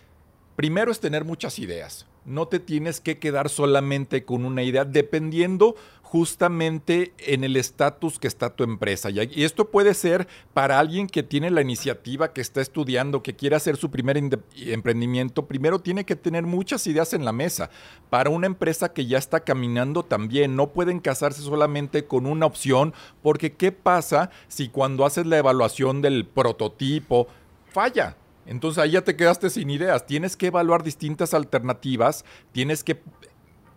primero 0.57 0.91
es 0.91 1.01
tener 1.01 1.25
muchas 1.25 1.59
ideas. 1.59 2.07
No 2.31 2.47
te 2.47 2.61
tienes 2.61 3.01
que 3.01 3.19
quedar 3.19 3.49
solamente 3.49 4.25
con 4.25 4.45
una 4.45 4.63
idea, 4.63 4.85
dependiendo 4.85 5.75
justamente 6.03 7.13
en 7.19 7.45
el 7.45 7.57
estatus 7.57 8.19
que 8.19 8.27
está 8.27 8.57
tu 8.57 8.65
empresa. 8.65 9.11
Y 9.11 9.45
esto 9.45 9.71
puede 9.71 9.95
ser 9.95 10.27
para 10.53 10.81
alguien 10.81 11.07
que 11.07 11.23
tiene 11.23 11.51
la 11.51 11.61
iniciativa, 11.61 12.33
que 12.33 12.41
está 12.41 12.61
estudiando, 12.61 13.23
que 13.23 13.37
quiere 13.37 13.55
hacer 13.55 13.77
su 13.77 13.93
primer 13.93 14.17
emprendimiento. 14.17 15.47
Primero 15.47 15.79
tiene 15.79 16.05
que 16.05 16.17
tener 16.17 16.45
muchas 16.45 16.85
ideas 16.89 17.15
en 17.15 17.25
la 17.25 17.33
mesa. 17.33 17.71
Para 18.11 18.31
una 18.31 18.47
empresa 18.47 18.93
que 18.93 19.07
ya 19.07 19.19
está 19.19 19.41
caminando 19.41 20.05
también, 20.05 20.57
no 20.57 20.71
pueden 20.71 20.99
casarse 20.99 21.43
solamente 21.43 22.05
con 22.07 22.27
una 22.27 22.47
opción, 22.47 22.93
porque 23.23 23.53
¿qué 23.53 23.71
pasa 23.71 24.31
si 24.49 24.69
cuando 24.69 25.05
haces 25.05 25.27
la 25.27 25.39
evaluación 25.39 26.03
del 26.03 26.27
prototipo 26.27 27.29
falla? 27.73 28.17
Entonces 28.51 28.83
ahí 28.83 28.91
ya 28.91 29.03
te 29.03 29.15
quedaste 29.15 29.49
sin 29.49 29.71
ideas. 29.71 30.07
Tienes 30.07 30.37
que 30.37 30.49
evaluar 30.49 30.83
distintas 30.83 31.35
alternativas, 31.35 32.25
tienes 32.51 32.83
que 32.83 33.01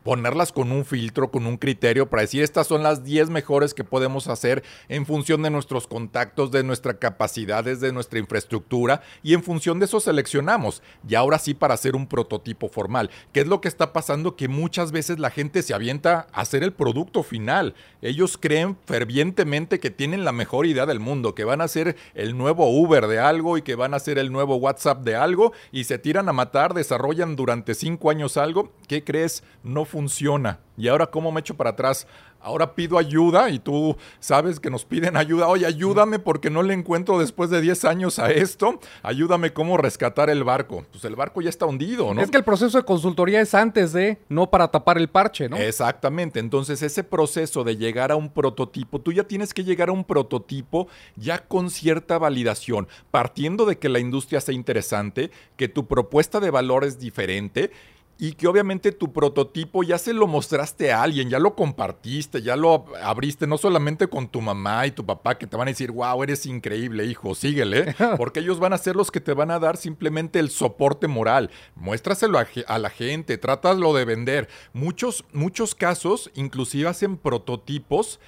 ponerlas 0.03 0.51
con 0.51 0.72
un 0.72 0.86
filtro, 0.86 1.31
con 1.31 1.45
un 1.45 1.57
criterio 1.57 2.10
para 2.10 2.22
decir 2.22 2.43
estas 2.43 2.67
son 2.67 2.83
las 2.83 3.03
10 3.03 3.29
mejores 3.29 3.74
que 3.74 3.83
podemos 3.83 4.27
hacer 4.27 4.63
en 4.89 5.05
función 5.05 5.41
de 5.41 5.50
nuestros 5.50 5.88
contactos, 5.88 6.51
de 6.51 6.63
nuestras 6.63 6.95
capacidades, 6.95 7.79
de 7.79 7.91
nuestra 7.91 8.19
infraestructura 8.19 9.01
y 9.24 9.33
en 9.33 9.43
función 9.43 9.79
de 9.79 9.86
eso 9.86 10.00
seleccionamos. 10.00 10.81
Y 11.07 11.15
ahora 11.15 11.39
sí 11.39 11.53
para 11.53 11.74
hacer 11.74 11.95
un 11.95 12.07
prototipo 12.07 12.69
formal. 12.69 13.10
¿Qué 13.31 13.41
es 13.41 13.48
lo 13.48 13.62
que 13.62 13.67
está 13.67 13.93
pasando? 13.93 14.36
Que 14.36 14.48
muchas 14.48 14.91
veces 14.91 15.19
la 15.19 15.29
gente 15.29 15.62
se 15.62 15.74
avienta 15.74 16.27
a 16.31 16.41
hacer 16.41 16.63
el 16.63 16.74
producto 16.74 17.24
final. 17.24 17.75
Ellos 18.01 18.38
creen 18.38 18.77
fervientemente 18.86 19.79
que 19.79 19.91
tienen 19.91 20.25
la 20.25 20.31
mejor 20.31 20.65
idea 20.65 20.86
del 20.86 21.00
mundo, 21.00 21.36
que 21.36 21.43
van 21.43 21.62
a 21.62 21.67
ser 21.67 21.95
el 22.13 22.38
nuevo 22.38 22.69
Uber 22.69 23.07
de 23.07 23.19
algo 23.19 23.57
y 23.57 23.62
que 23.62 23.75
van 23.75 23.93
a 23.93 24.00
ser 24.00 24.17
el 24.17 24.31
nuevo 24.31 24.55
WhatsApp 24.57 25.03
de 25.03 25.15
algo 25.15 25.53
y 25.71 25.86
se 25.86 25.97
tiran 25.97 26.30
a 26.30 26.34
matar, 26.34 26.73
desarrollan 26.73 27.36
durante 27.36 27.75
cinco 27.75 28.10
años 28.10 28.38
algo. 28.38 28.71
¿Qué 28.88 29.04
crees? 29.04 29.43
No 29.63 29.86
funciona. 29.93 30.58
¿Y 30.75 30.88
ahora 30.88 31.06
cómo 31.06 31.32
me 31.32 31.41
echo 31.41 31.56
para 31.56 31.69
atrás? 31.69 32.08
Ahora 32.41 32.73
pido 32.73 32.97
ayuda 32.97 33.51
y 33.51 33.60
tú 33.60 33.95
sabes 34.19 34.60
que 34.60 34.71
nos 34.71 34.84
piden 34.84 35.15
ayuda. 35.15 35.47
Oye, 35.47 35.65
ayúdame 35.65 36.19
porque 36.19 36.49
no 36.49 36.62
le 36.62 36.73
encuentro 36.73 37.19
después 37.19 37.49
de 37.51 37.62
10 37.62 37.86
años 37.86 38.19
a 38.19 38.32
esto. 38.32 38.79
Ayúdame 39.03 39.53
cómo 39.53 39.77
rescatar 39.77 40.29
el 40.32 40.43
barco. 40.43 40.84
Pues 40.91 41.06
el 41.06 41.15
barco 41.15 41.41
ya 41.41 41.49
está 41.49 41.67
hundido, 41.67 42.13
¿no? 42.13 42.21
Es 42.21 42.32
que 42.32 42.38
el 42.38 42.43
proceso 42.43 42.77
de 42.77 42.84
consultoría 42.84 43.39
es 43.39 43.53
antes 43.53 43.93
de, 43.93 44.17
no 44.27 44.49
para 44.49 44.67
tapar 44.69 44.97
el 44.97 45.10
parche, 45.10 45.47
¿no? 45.47 45.56
Exactamente. 45.56 46.39
Entonces, 46.41 46.82
ese 46.82 47.03
proceso 47.03 47.63
de 47.63 47.77
llegar 47.77 48.12
a 48.12 48.17
un 48.17 48.29
prototipo, 48.29 48.99
tú 48.99 49.13
ya 49.13 49.23
tienes 49.23 49.53
que 49.53 49.63
llegar 49.63 49.88
a 49.89 49.93
un 49.93 50.03
prototipo 50.03 50.88
ya 51.15 51.45
con 51.47 51.69
cierta 51.69 52.17
validación, 52.17 52.89
partiendo 53.12 53.65
de 53.65 53.77
que 53.77 53.88
la 53.88 53.99
industria 53.99 54.41
sea 54.41 54.56
interesante, 54.56 55.32
que 55.56 55.69
tu 55.69 55.88
propuesta 55.88 56.41
de 56.41 56.49
valor 56.49 56.84
es 56.84 56.99
diferente. 56.99 57.71
Y 58.17 58.34
que 58.34 58.47
obviamente 58.47 58.91
tu 58.91 59.12
prototipo 59.12 59.84
ya 59.84 59.97
se 59.97 60.13
lo 60.13 60.28
mostraste 60.28 60.91
a 60.91 61.02
alguien, 61.02 61.30
ya 61.30 61.39
lo 61.39 61.56
compartiste, 61.56 62.41
ya 62.41 62.56
lo 62.56 62.86
abriste 63.02 63.47
no 63.47 63.58
solamente 63.58 64.08
con 64.08 64.28
tu 64.28 64.39
mamá 64.39 64.86
y 64.86 64.91
tu 64.91 65.06
papá 65.06 65.38
que 65.38 65.47
te 65.47 65.58
van 65.58 65.67
a 65.67 65.71
decir, 65.71 65.91
wow, 65.91 66.21
eres 66.23 66.45
increíble, 66.45 67.06
hijo, 67.06 67.36
síguele, 67.36 67.95
porque 68.17 68.39
ellos 68.39 68.60
van 68.60 68.73
a 68.73 68.78
ser 68.78 68.95
los 68.95 69.12
que 69.12 69.19
te 69.19 69.34
van 69.34 69.52
a 69.52 69.60
dar 69.60 69.78
simplemente 69.78 70.39
el 70.39 70.52
soporte 70.52 71.08
moral. 71.08 71.49
Muéstraselo 71.76 72.39
a, 72.39 72.47
a 72.67 72.78
la 72.78 72.89
gente, 72.89 73.38
trátalo 73.38 73.93
de 73.93 74.06
vender. 74.06 74.47
Muchos, 74.73 75.26
muchos 75.34 75.76
casos 75.76 76.32
inclusive 76.36 76.88
hacen 76.88 77.17
prototipos 77.17 78.19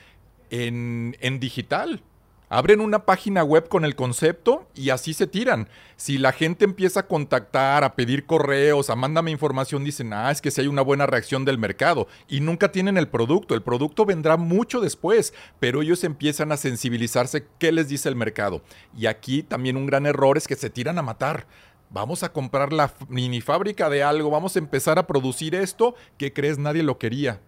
en, 0.50 1.16
en 1.20 1.40
digital. 1.40 2.02
Abren 2.50 2.80
una 2.80 3.06
página 3.06 3.44
web 3.44 3.68
con 3.68 3.86
el 3.86 3.96
concepto 3.96 4.68
y 4.76 4.92
así 4.92 5.14
se 5.14 5.26
tiran. 5.26 5.68
Si 5.96 6.18
la 6.18 6.32
gente 6.32 6.64
empieza 6.66 7.02
a 7.02 7.08
contactar, 7.08 7.84
a 7.84 7.96
pedir 7.96 8.26
correos, 8.26 8.90
a 8.90 8.96
mándame 8.96 9.32
información, 9.32 9.84
dicen, 9.84 10.14
ah, 10.14 10.30
es 10.30 10.42
que 10.42 10.52
si 10.52 10.62
hay 10.62 10.68
una 10.68 10.84
buena 10.84 11.08
reacción 11.08 11.44
del 11.44 11.58
mercado. 11.58 12.08
Y 12.28 12.42
nunca 12.42 12.72
tienen 12.72 12.98
el 12.98 13.08
producto. 13.08 13.56
El 13.56 13.64
producto 13.64 14.06
vendrá 14.06 14.38
mucho 14.38 14.80
después, 14.80 15.34
pero 15.60 15.82
ellos 15.82 16.04
empiezan 16.04 16.52
a 16.52 16.58
sensibilizarse 16.58 17.48
qué 17.58 17.72
les 17.72 17.90
dice 17.90 18.10
el 18.10 18.16
mercado. 18.16 18.62
Y 18.96 19.08
aquí 19.08 19.42
también 19.42 19.78
un 19.78 19.88
gran 19.88 20.06
error 20.06 20.38
es 20.38 20.48
que 20.48 20.56
se 20.56 20.70
tiran 20.70 21.00
a 21.00 21.02
matar. 21.04 21.48
Vamos 21.90 22.24
a 22.24 22.32
comprar 22.32 22.74
la 22.74 22.94
mini 23.10 23.42
fábrica 23.42 23.90
de 23.90 24.04
algo, 24.04 24.30
vamos 24.30 24.56
a 24.56 24.60
empezar 24.60 25.00
a 25.00 25.08
producir 25.08 25.56
esto 25.56 25.96
que 26.18 26.34
crees 26.34 26.58
nadie 26.58 26.84
lo 26.84 26.98
quería. 26.98 27.40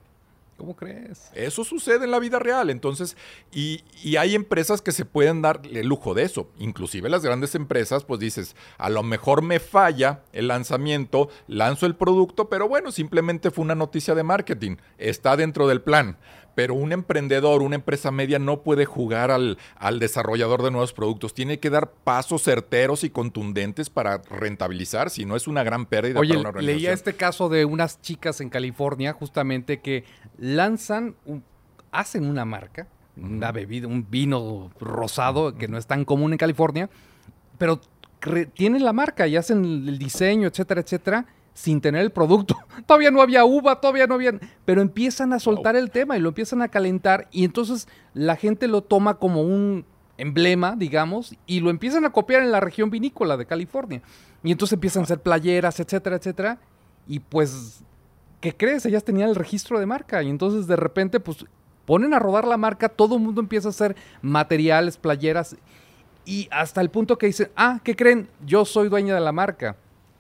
¿Cómo 0.58 0.76
crees? 0.76 1.30
Eso 1.36 1.64
sucede 1.64 2.06
en 2.06 2.12
la 2.12 2.20
vida 2.20 2.40
real. 2.40 2.72
Entonces, 2.72 3.16
y, 3.52 3.84
y 4.04 4.16
hay 4.16 4.34
empresas 4.34 4.82
que 4.82 4.92
se 4.92 5.06
pueden 5.06 5.44
dar 5.44 5.62
el 5.64 5.88
lujo 5.88 6.16
de 6.16 6.24
eso. 6.24 6.50
Inclusive 6.58 7.10
las 7.10 7.24
grandes 7.24 7.54
empresas, 7.54 8.04
pues 8.04 8.20
dices, 8.20 8.56
a 8.80 8.90
lo 8.90 9.04
mejor 9.04 9.44
me 9.44 9.60
falla 9.60 10.24
el 10.34 10.48
lanzamiento, 10.48 11.30
lanzo 11.48 11.86
el 11.86 11.96
producto, 11.96 12.50
pero 12.50 12.68
bueno, 12.68 12.92
simplemente 12.92 13.52
fue 13.52 13.66
una 13.66 13.76
noticia 13.76 14.16
de 14.16 14.24
marketing. 14.24 14.78
Está 14.98 15.38
dentro 15.38 15.68
del 15.68 15.82
plan. 15.82 16.18
Pero 16.58 16.74
un 16.74 16.92
emprendedor, 16.92 17.62
una 17.62 17.76
empresa 17.76 18.10
media 18.10 18.40
no 18.40 18.64
puede 18.64 18.86
jugar 18.86 19.30
al, 19.30 19.60
al 19.76 20.00
desarrollador 20.00 20.64
de 20.64 20.72
nuevos 20.72 20.92
productos. 20.92 21.36
Tiene 21.36 21.60
que 21.60 21.70
dar 21.70 21.92
pasos 21.92 22.42
certeros 22.42 23.04
y 23.04 23.12
contundentes 23.12 23.92
para 23.92 24.18
rentabilizar, 24.18 25.12
si 25.12 25.24
no 25.24 25.36
es 25.36 25.48
una 25.48 25.62
gran 25.64 25.86
pérdida 25.86 26.20
Oye, 26.20 26.30
para 26.30 26.40
una 26.40 26.50
organización. 26.50 26.78
leía 26.82 26.94
este 26.94 27.14
caso 27.14 27.48
de 27.48 27.64
unas 27.64 28.02
chicas 28.02 28.42
en 28.42 28.50
California, 28.50 29.14
justamente, 29.14 29.82
que 29.82 30.04
lanzan, 30.40 31.14
un- 31.26 31.44
hacen 31.92 32.28
una 32.28 32.44
marca, 32.44 32.88
una 33.16 33.52
bebida, 33.52 33.86
un 33.88 34.10
vino 34.10 34.72
rosado 34.80 35.54
que 35.56 35.68
no 35.68 35.78
es 35.78 35.86
tan 35.86 36.06
común 36.06 36.32
en 36.32 36.40
California, 36.40 36.90
pero 37.60 37.80
tienen 38.56 38.84
la 38.84 38.94
marca 38.94 39.28
y 39.28 39.36
hacen 39.36 39.64
el 39.64 40.00
diseño, 40.00 40.48
etcétera, 40.48 40.82
etcétera, 40.82 41.28
sin 41.58 41.82
tener 41.82 42.04
el 42.04 42.12
producto. 42.12 42.56
Todavía 42.86 43.10
no 43.10 43.20
había 43.20 43.44
uva, 43.44 43.82
todavía 43.82 44.06
no 44.06 44.14
había... 44.14 44.40
Pero 44.64 44.80
empiezan 44.80 45.34
a 45.34 45.40
soltar 45.40 45.76
el 45.76 45.90
tema 45.90 46.16
y 46.16 46.22
lo 46.22 46.30
empiezan 46.30 46.62
a 46.62 46.68
calentar 46.68 47.28
y 47.32 47.46
entonces 47.46 47.88
la 48.14 48.36
gente 48.36 48.68
lo 48.68 48.84
toma 48.84 49.16
como 49.16 49.42
un 49.42 49.84
emblema, 50.20 50.76
digamos, 50.78 51.36
y 51.48 51.62
lo 51.62 51.72
empiezan 51.72 52.06
a 52.06 52.12
copiar 52.12 52.44
en 52.44 52.52
la 52.52 52.60
región 52.60 52.92
vinícola 52.92 53.38
de 53.38 53.48
California. 53.48 54.04
Y 54.44 54.52
entonces 54.52 54.74
empiezan 54.74 55.02
a 55.02 55.06
hacer 55.06 55.20
playeras, 55.20 55.80
etcétera, 55.80 56.18
etcétera. 56.18 56.60
Y 57.08 57.22
pues, 57.22 57.84
¿qué 58.40 58.56
crees? 58.56 58.86
Ellas 58.86 59.04
tenían 59.04 59.30
el 59.30 59.36
registro 59.36 59.80
de 59.80 59.88
marca 59.88 60.22
y 60.22 60.30
entonces 60.30 60.68
de 60.68 60.76
repente, 60.76 61.20
pues, 61.20 61.44
ponen 61.86 62.14
a 62.14 62.20
rodar 62.20 62.46
la 62.46 62.58
marca, 62.58 62.88
todo 62.88 63.16
el 63.16 63.24
mundo 63.24 63.42
empieza 63.42 63.70
a 63.70 63.72
hacer 63.72 63.96
materiales, 64.22 64.96
playeras, 64.98 65.58
y 66.24 66.48
hasta 66.52 66.82
el 66.82 66.92
punto 66.92 67.18
que 67.18 67.26
dicen, 67.26 67.50
ah, 67.56 67.80
¿qué 67.84 67.96
creen? 67.96 68.30
Yo 68.46 68.64
soy 68.64 68.90
dueña 68.90 69.16
de 69.16 69.22
la 69.22 69.32
marca. 69.32 69.76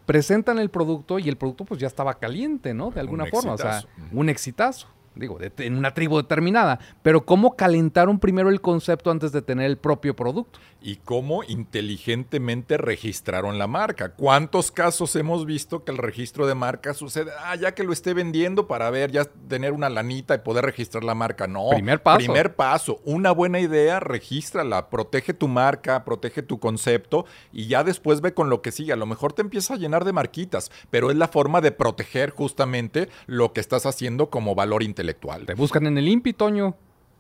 Presentan 0.08 0.58
el 0.58 0.70
producto 0.70 1.20
y 1.20 1.30
el 1.30 1.38
producto 1.38 1.66
pues 1.66 1.80
ya 1.80 1.86
estaba 1.86 2.18
caliente, 2.18 2.74
¿no? 2.74 2.90
De 2.90 3.00
alguna 3.00 3.28
forma, 3.28 3.54
o 3.54 3.58
sea, 3.58 3.84
un 4.12 4.30
exitazo 4.30 4.88
digo, 5.20 5.38
en 5.42 5.76
una 5.76 5.94
tribu 5.94 6.18
determinada, 6.18 6.80
pero 7.02 7.26
cómo 7.26 7.56
calentaron 7.56 8.20
primero 8.20 8.50
el 8.50 8.62
concepto 8.62 9.12
antes 9.12 9.32
de 9.32 9.42
tener 9.42 9.66
el 9.66 9.78
propio 9.78 10.16
producto. 10.16 10.60
Y 10.80 10.98
cómo 10.98 11.44
inteligentemente 11.44 12.78
registraron 12.78 13.58
la 13.58 13.68
marca. 13.68 14.14
¿Cuántos 14.14 14.72
casos 14.72 15.16
hemos 15.16 15.46
visto 15.46 15.84
que 15.84 15.92
el 15.92 15.98
registro 15.98 16.46
de 16.46 16.54
marca 16.54 16.94
sucede? 16.94 17.32
Ah, 17.40 17.56
ya 17.56 17.74
que 17.74 17.84
lo 17.84 17.92
esté 17.92 18.14
vendiendo 18.14 18.68
para 18.68 18.90
ver, 18.92 19.12
ya 19.12 19.26
tener 19.26 19.74
una 19.74 19.90
lanita 19.90 20.36
y 20.36 20.40
poder 20.40 20.66
registrar 20.66 21.04
la 21.04 21.16
marca. 21.16 21.48
No. 21.48 21.70
Primer 21.72 22.02
paso. 22.02 22.18
Primer 22.20 22.56
paso. 22.56 23.02
Una 23.06 23.32
buena 23.32 23.60
idea, 23.60 24.00
regístrala, 24.00 24.90
protege 24.90 25.34
tu 25.34 25.48
marca, 25.48 26.06
protege 26.06 26.44
tu 26.44 26.60
concepto 26.60 27.26
y 27.52 27.68
ya 27.68 27.84
después 27.84 28.22
ve 28.22 28.34
con 28.34 28.50
lo 28.50 28.62
que 28.62 28.72
sigue. 28.72 28.94
A 28.94 28.98
lo 28.98 29.08
mejor 29.08 29.34
te 29.34 29.42
empieza 29.42 29.74
a 29.74 29.78
llenar 29.78 30.06
de 30.06 30.14
marquitas, 30.14 30.72
pero 30.92 31.10
es 31.10 31.18
la 31.18 31.28
forma 31.28 31.60
de 31.60 31.72
proteger 31.72 32.30
justamente 32.30 33.10
lo 33.26 33.52
que 33.52 33.62
estás 33.62 33.88
haciendo 33.88 34.30
como 34.30 34.54
valor 34.54 34.84
intelectual 34.84 35.07
te 35.14 35.54
buscan 35.54 35.88
en 35.88 35.98
el 35.98 36.08
INPI, 36.08 36.34
Toño. 36.34 36.76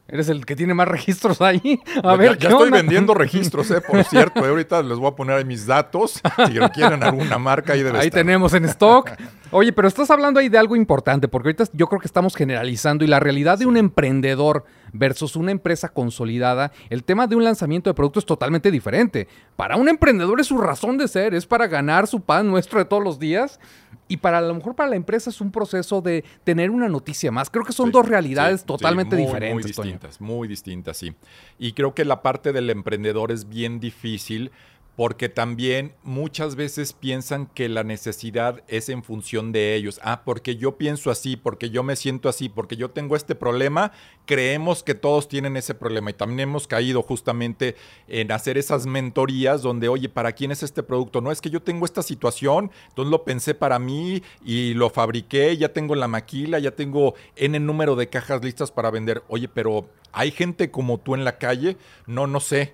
Eres 0.09 0.29
el 0.29 0.45
que 0.45 0.55
tiene 0.55 0.73
más 0.73 0.87
registros 0.87 1.41
ahí. 1.41 1.81
A 2.03 2.15
ver, 2.15 2.37
ya, 2.37 2.49
estoy 2.49 2.69
vendiendo 2.69 3.13
registros, 3.15 3.69
eh, 3.71 3.81
por 3.81 4.03
cierto. 4.05 4.45
Eh, 4.45 4.49
ahorita 4.49 4.81
les 4.81 4.97
voy 4.97 5.07
a 5.07 5.15
poner 5.15 5.35
ahí 5.35 5.45
mis 5.45 5.65
datos. 5.65 6.21
Si 6.47 6.53
quieren 6.73 7.03
alguna 7.03 7.37
marca, 7.37 7.73
ahí 7.73 7.83
debe 7.83 7.99
Ahí 7.99 8.09
tenemos 8.09 8.53
en 8.53 8.65
stock. 8.65 9.11
Oye, 9.51 9.73
pero 9.73 9.87
estás 9.87 10.09
hablando 10.09 10.39
ahí 10.39 10.49
de 10.49 10.57
algo 10.57 10.75
importante, 10.75 11.27
porque 11.27 11.49
ahorita 11.49 11.65
yo 11.73 11.87
creo 11.87 11.99
que 11.99 12.07
estamos 12.07 12.35
generalizando 12.35 13.03
y 13.03 13.07
la 13.07 13.19
realidad 13.19 13.57
de 13.57 13.65
un 13.65 13.77
emprendedor 13.77 14.65
versus 14.91 15.35
una 15.35 15.51
empresa 15.51 15.89
consolidada, 15.89 16.71
el 16.89 17.03
tema 17.03 17.27
de 17.27 17.35
un 17.35 17.43
lanzamiento 17.43 17.89
de 17.89 17.93
producto 17.93 18.19
es 18.19 18.25
totalmente 18.25 18.71
diferente. 18.71 19.27
Para 19.55 19.77
un 19.77 19.87
emprendedor 19.87 20.39
es 20.39 20.47
su 20.47 20.57
razón 20.57 20.97
de 20.97 21.07
ser, 21.07 21.33
es 21.33 21.45
para 21.45 21.67
ganar 21.67 22.07
su 22.07 22.21
pan 22.21 22.47
nuestro 22.47 22.79
de 22.79 22.85
todos 22.85 23.03
los 23.03 23.19
días 23.19 23.59
y 24.07 24.17
para 24.17 24.39
a 24.39 24.41
lo 24.41 24.53
mejor 24.53 24.75
para 24.75 24.89
la 24.89 24.95
empresa 24.95 25.29
es 25.29 25.41
un 25.41 25.51
proceso 25.51 26.01
de 26.01 26.23
tener 26.43 26.69
una 26.69 26.87
noticia 26.87 27.31
más. 27.31 27.49
Creo 27.49 27.65
que 27.65 27.73
son 27.73 27.91
dos 27.91 28.07
realidades 28.07 28.63
totalmente 28.63 29.15
diferentes. 29.15 29.53
Muy 29.53 29.63
distintas, 29.63 30.21
muy 30.21 30.47
distintas, 30.47 30.97
sí. 30.97 31.13
Y 31.59 31.73
creo 31.73 31.93
que 31.93 32.05
la 32.05 32.21
parte 32.21 32.53
del 32.53 32.69
emprendedor 32.69 33.31
es 33.31 33.49
bien 33.49 33.79
difícil 33.79 34.51
porque 34.97 35.29
también 35.29 35.93
muchas 36.01 36.55
veces 36.55 36.91
piensan 36.91 37.45
que 37.45 37.69
la 37.69 37.83
necesidad 37.83 38.63
es 38.67 38.89
en 38.89 39.03
función 39.03 39.51
de 39.51 39.75
ellos. 39.75 39.99
Ah, 40.03 40.23
porque 40.25 40.55
yo 40.55 40.79
pienso 40.79 41.11
así, 41.11 41.37
porque 41.37 41.69
yo 41.69 41.83
me 41.83 41.95
siento 41.95 42.27
así, 42.27 42.49
porque 42.49 42.77
yo 42.77 42.89
tengo 42.89 43.15
este 43.15 43.35
problema, 43.35 43.91
creemos 44.25 44.81
que 44.81 44.95
todos 44.95 45.27
tienen 45.27 45.55
ese 45.55 45.75
problema. 45.75 46.09
Y 46.09 46.13
también 46.13 46.49
hemos 46.49 46.65
caído 46.65 47.03
justamente 47.03 47.75
en 48.07 48.31
hacer 48.31 48.57
esas 48.57 48.87
mentorías 48.87 49.61
donde, 49.61 49.87
oye, 49.87 50.09
¿para 50.09 50.31
quién 50.31 50.49
es 50.49 50.63
este 50.63 50.81
producto? 50.81 51.21
No 51.21 51.31
es 51.31 51.41
que 51.41 51.51
yo 51.51 51.61
tengo 51.61 51.85
esta 51.85 52.01
situación, 52.01 52.71
entonces 52.89 53.11
lo 53.11 53.23
pensé 53.23 53.53
para 53.53 53.77
mí 53.77 54.23
y 54.43 54.73
lo 54.73 54.89
fabriqué, 54.89 55.55
ya 55.57 55.73
tengo 55.73 55.93
la 55.93 56.07
maquila, 56.07 56.57
ya 56.57 56.71
tengo 56.71 57.13
N 57.35 57.59
número 57.59 57.95
de 57.95 58.09
cajas 58.09 58.43
listas 58.43 58.71
para 58.71 58.89
vender. 58.89 59.21
Oye, 59.27 59.47
pero 59.47 59.87
hay 60.11 60.31
gente 60.31 60.71
como 60.71 60.97
tú 60.97 61.13
en 61.13 61.23
la 61.23 61.37
calle, 61.37 61.77
no, 62.07 62.25
no 62.25 62.39
sé 62.39 62.73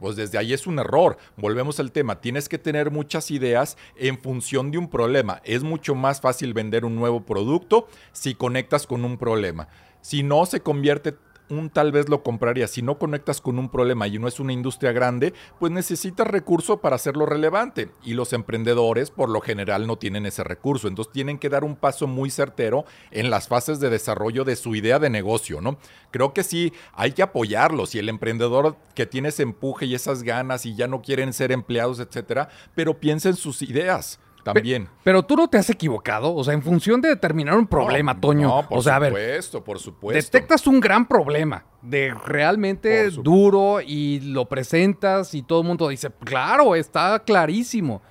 pues 0.00 0.16
desde 0.16 0.38
ahí 0.38 0.52
es 0.52 0.66
un 0.66 0.78
error. 0.78 1.18
Volvemos 1.36 1.78
al 1.78 1.92
tema. 1.92 2.20
Tienes 2.20 2.48
que 2.48 2.58
tener 2.58 2.90
muchas 2.90 3.30
ideas 3.30 3.76
en 3.96 4.18
función 4.18 4.70
de 4.70 4.78
un 4.78 4.88
problema. 4.88 5.40
Es 5.44 5.62
mucho 5.62 5.94
más 5.94 6.20
fácil 6.20 6.54
vender 6.54 6.84
un 6.84 6.96
nuevo 6.96 7.24
producto 7.24 7.86
si 8.12 8.34
conectas 8.34 8.86
con 8.86 9.04
un 9.04 9.18
problema. 9.18 9.68
Si 10.00 10.22
no, 10.22 10.46
se 10.46 10.60
convierte 10.60 11.14
un 11.50 11.70
tal 11.70 11.92
vez 11.92 12.08
lo 12.08 12.22
compraría. 12.22 12.66
Si 12.66 12.82
no 12.82 12.98
conectas 12.98 13.40
con 13.40 13.58
un 13.58 13.68
problema 13.68 14.08
y 14.08 14.18
no 14.18 14.28
es 14.28 14.40
una 14.40 14.52
industria 14.52 14.92
grande, 14.92 15.34
pues 15.58 15.72
necesitas 15.72 16.26
recurso 16.26 16.80
para 16.80 16.96
hacerlo 16.96 17.26
relevante. 17.26 17.90
Y 18.04 18.14
los 18.14 18.32
emprendedores 18.32 19.10
por 19.10 19.28
lo 19.28 19.40
general 19.40 19.86
no 19.86 19.96
tienen 19.96 20.26
ese 20.26 20.44
recurso. 20.44 20.88
Entonces 20.88 21.12
tienen 21.12 21.38
que 21.38 21.48
dar 21.48 21.64
un 21.64 21.76
paso 21.76 22.06
muy 22.06 22.30
certero 22.30 22.84
en 23.10 23.30
las 23.30 23.48
fases 23.48 23.80
de 23.80 23.90
desarrollo 23.90 24.44
de 24.44 24.56
su 24.56 24.74
idea 24.74 24.98
de 24.98 25.10
negocio, 25.10 25.60
¿no? 25.60 25.78
Creo 26.10 26.32
que 26.32 26.42
sí, 26.42 26.72
hay 26.92 27.12
que 27.12 27.22
apoyarlos. 27.22 27.94
Y 27.94 27.98
el 27.98 28.08
emprendedor 28.08 28.76
que 28.94 29.06
tiene 29.06 29.28
ese 29.28 29.42
empuje 29.42 29.86
y 29.86 29.94
esas 29.94 30.22
ganas 30.22 30.66
y 30.66 30.74
ya 30.74 30.86
no 30.86 31.02
quieren 31.02 31.32
ser 31.32 31.52
empleados, 31.52 32.00
etcétera, 32.00 32.48
pero 32.74 33.00
piensa 33.00 33.28
en 33.28 33.36
sus 33.36 33.62
ideas. 33.62 34.18
También. 34.42 34.88
Pero, 35.04 35.22
tú 35.22 35.36
no 35.36 35.48
te 35.48 35.58
has 35.58 35.70
equivocado, 35.70 36.34
o 36.34 36.44
sea, 36.44 36.54
en 36.54 36.62
función 36.62 37.00
de 37.00 37.08
determinar 37.08 37.56
un 37.56 37.66
problema, 37.66 38.20
Toño. 38.20 38.48
No, 38.48 38.68
por 38.68 38.78
o 38.78 38.82
sea, 38.82 38.98
supuesto, 39.04 39.62
por 39.64 39.78
supuesto. 39.78 40.38
Detectas 40.38 40.66
un 40.66 40.80
gran 40.80 41.06
problema 41.06 41.64
de 41.82 42.14
realmente 42.14 43.10
duro 43.10 43.80
y 43.80 44.20
lo 44.20 44.46
presentas 44.46 45.34
y 45.34 45.42
todo 45.42 45.60
el 45.60 45.66
mundo 45.66 45.88
dice, 45.88 46.10
claro, 46.24 46.74
está 46.74 47.18
clarísimo. 47.20 48.02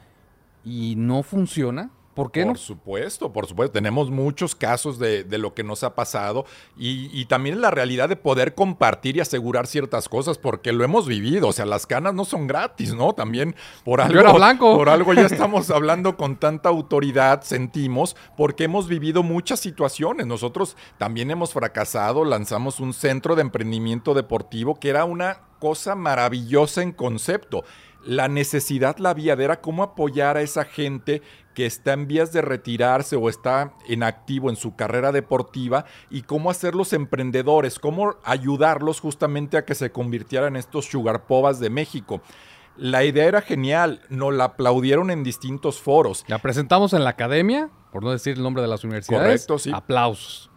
Y 0.63 0.95
no 0.97 1.23
funciona. 1.23 1.89
¿Por 2.19 2.33
qué 2.33 2.45
por 2.45 2.57
supuesto, 2.57 3.31
por 3.31 3.47
supuesto. 3.47 3.71
Tenemos 3.71 4.11
muchos 4.11 4.53
casos 4.53 4.99
de, 4.99 5.25
lo 5.37 5.53
que 5.53 5.63
nos 5.63 5.85
ha 5.85 5.95
pasado 5.95 6.45
y, 6.77 7.23
también 7.27 7.61
la 7.61 7.71
realidad 7.71 8.09
de 8.09 8.17
poder 8.17 8.55
compartir 8.55 9.15
y 9.15 9.21
asegurar 9.21 9.67
ciertas 9.67 10.09
cosas 10.09 10.37
porque 10.37 10.73
lo 10.73 10.83
hemos 10.83 11.07
vivido. 11.07 11.47
O 11.47 11.53
sea, 11.53 11.65
las 11.65 11.87
canas 11.87 12.13
no 12.13 12.25
son 12.25 12.45
gratis, 12.45 12.93
¿no? 12.93 13.13
También 13.13 13.55
por 13.85 14.01
algo, 14.01 14.33
blanco. 14.33 14.75
por 14.75 14.89
algo 14.89 15.13
ya 15.13 15.27
estamos 15.27 15.69
hablando 15.69 16.17
con 16.17 16.35
tanta 16.35 16.67
autoridad, 16.67 17.41
sentimos, 17.43 18.17
porque 18.35 18.65
hemos 18.65 18.89
vivido 18.89 19.23
muchas 19.23 19.61
situaciones. 19.61 20.27
Nosotros 20.27 20.75
también 20.97 21.31
hemos 21.31 21.53
fracasado, 21.53 22.25
lanzamos 22.25 22.81
un 22.81 22.91
centro 22.91 23.37
de 23.37 23.43
emprendimiento 23.43 24.13
deportivo 24.13 24.77
que 24.77 24.89
era 24.89 25.05
una 25.05 25.43
cosa 25.59 25.95
maravillosa 25.95 26.81
en 26.81 26.91
concepto 26.91 27.63
la 28.03 28.27
necesidad 28.27 28.97
la 28.97 29.11
había 29.11 29.35
de 29.35 29.43
era 29.43 29.61
cómo 29.61 29.83
apoyar 29.83 30.37
a 30.37 30.41
esa 30.41 30.65
gente 30.65 31.21
que 31.59 31.65
está 31.65 31.91
en 31.91 32.07
vías 32.07 32.31
de 32.31 32.41
retirarse 32.41 33.17
o 33.17 33.27
está 33.27 33.73
en 33.89 34.01
activo 34.01 34.49
en 34.49 34.55
su 34.55 34.77
carrera 34.77 35.11
deportiva 35.11 35.83
y 36.09 36.21
cómo 36.21 36.49
hacerlos 36.49 36.93
emprendedores, 36.93 37.79
cómo 37.79 38.15
ayudarlos 38.23 39.01
justamente 39.01 39.57
a 39.57 39.65
que 39.65 39.75
se 39.75 39.91
convirtieran 39.91 40.53
en 40.53 40.55
estos 40.55 40.85
sugar 40.85 41.25
povas 41.25 41.59
de 41.59 41.69
México. 41.69 42.21
La 42.77 43.03
idea 43.03 43.25
era 43.25 43.41
genial, 43.41 44.03
nos 44.07 44.33
la 44.33 44.45
aplaudieron 44.45 45.11
en 45.11 45.21
distintos 45.21 45.81
foros. 45.81 46.23
La 46.27 46.37
presentamos 46.37 46.93
en 46.93 47.03
la 47.03 47.09
academia, 47.09 47.69
por 47.91 48.03
no 48.03 48.11
decir 48.11 48.37
el 48.37 48.43
nombre 48.43 48.61
de 48.61 48.69
las 48.69 48.85
universidades. 48.85 49.45
Correcto, 49.45 49.59
sí. 49.59 49.69
Aplausos. 49.73 50.49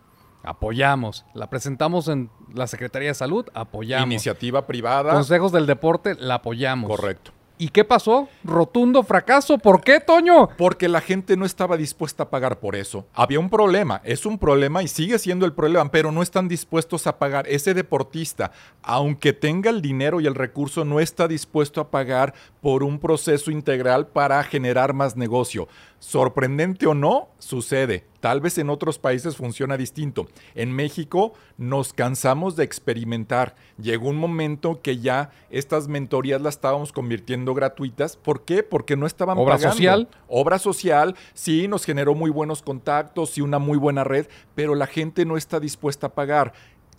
Apoyamos. 0.44 1.26
La 1.34 1.50
presentamos 1.50 2.06
en 2.06 2.30
la 2.54 2.68
Secretaría 2.68 3.08
de 3.08 3.14
Salud, 3.14 3.44
apoyamos. 3.54 4.06
Iniciativa 4.06 4.68
privada. 4.68 5.14
Consejos 5.14 5.50
del 5.50 5.66
Deporte, 5.66 6.14
la 6.14 6.36
apoyamos. 6.36 6.88
Correcto. 6.88 7.32
¿Y 7.62 7.68
qué 7.68 7.84
pasó? 7.84 8.28
Rotundo 8.42 9.04
fracaso. 9.04 9.56
¿Por 9.56 9.82
qué, 9.82 10.00
Toño? 10.00 10.48
Porque 10.58 10.88
la 10.88 11.00
gente 11.00 11.36
no 11.36 11.46
estaba 11.46 11.76
dispuesta 11.76 12.24
a 12.24 12.28
pagar 12.28 12.58
por 12.58 12.74
eso. 12.74 13.06
Había 13.14 13.38
un 13.38 13.48
problema, 13.48 14.00
es 14.02 14.26
un 14.26 14.36
problema 14.36 14.82
y 14.82 14.88
sigue 14.88 15.16
siendo 15.20 15.46
el 15.46 15.52
problema, 15.52 15.88
pero 15.88 16.10
no 16.10 16.24
están 16.24 16.48
dispuestos 16.48 17.06
a 17.06 17.20
pagar. 17.20 17.46
Ese 17.46 17.72
deportista, 17.72 18.50
aunque 18.82 19.32
tenga 19.32 19.70
el 19.70 19.80
dinero 19.80 20.20
y 20.20 20.26
el 20.26 20.34
recurso, 20.34 20.84
no 20.84 20.98
está 20.98 21.28
dispuesto 21.28 21.80
a 21.80 21.88
pagar 21.88 22.34
por 22.60 22.82
un 22.82 22.98
proceso 22.98 23.52
integral 23.52 24.08
para 24.08 24.42
generar 24.42 24.92
más 24.92 25.16
negocio. 25.16 25.68
Sorprendente 26.02 26.88
o 26.88 26.94
no, 26.94 27.28
sucede. 27.38 28.04
Tal 28.18 28.40
vez 28.40 28.58
en 28.58 28.70
otros 28.70 28.98
países 28.98 29.36
funciona 29.36 29.76
distinto. 29.76 30.26
En 30.56 30.72
México 30.72 31.32
nos 31.58 31.92
cansamos 31.92 32.56
de 32.56 32.64
experimentar. 32.64 33.54
Llegó 33.80 34.08
un 34.08 34.16
momento 34.16 34.82
que 34.82 34.98
ya 34.98 35.30
estas 35.48 35.86
mentorías 35.86 36.42
las 36.42 36.56
estábamos 36.56 36.92
convirtiendo 36.92 37.54
gratuitas. 37.54 38.16
¿Por 38.16 38.44
qué? 38.44 38.64
Porque 38.64 38.96
no 38.96 39.06
estaban 39.06 39.38
Obra 39.38 39.58
social. 39.58 40.08
Obra 40.26 40.58
social, 40.58 41.14
sí, 41.34 41.68
nos 41.68 41.84
generó 41.84 42.16
muy 42.16 42.32
buenos 42.32 42.62
contactos 42.62 43.38
y 43.38 43.40
una 43.40 43.60
muy 43.60 43.78
buena 43.78 44.02
red, 44.02 44.26
pero 44.56 44.74
la 44.74 44.88
gente 44.88 45.24
no 45.24 45.36
está 45.36 45.60
dispuesta 45.60 46.08
a 46.08 46.14
pagar 46.14 46.52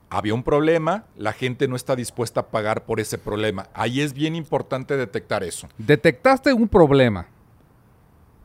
había 0.10 0.36
un 0.36 0.44
problema, 0.44 1.06
la 1.18 1.34
gente 1.34 1.68
no 1.68 1.76
está 1.76 1.96
dispuesta 1.96 2.42
a 2.42 2.48
pagar 2.50 2.86
por 2.86 3.00
ese 3.00 3.18
problema. 3.18 3.70
Ahí 3.74 4.00
es 4.00 4.14
bien 4.14 4.36
importante 4.36 4.96
detectar 4.96 5.44
eso. 5.44 5.68
Detectaste 5.80 6.54
un 6.54 6.68
problema 6.68 7.33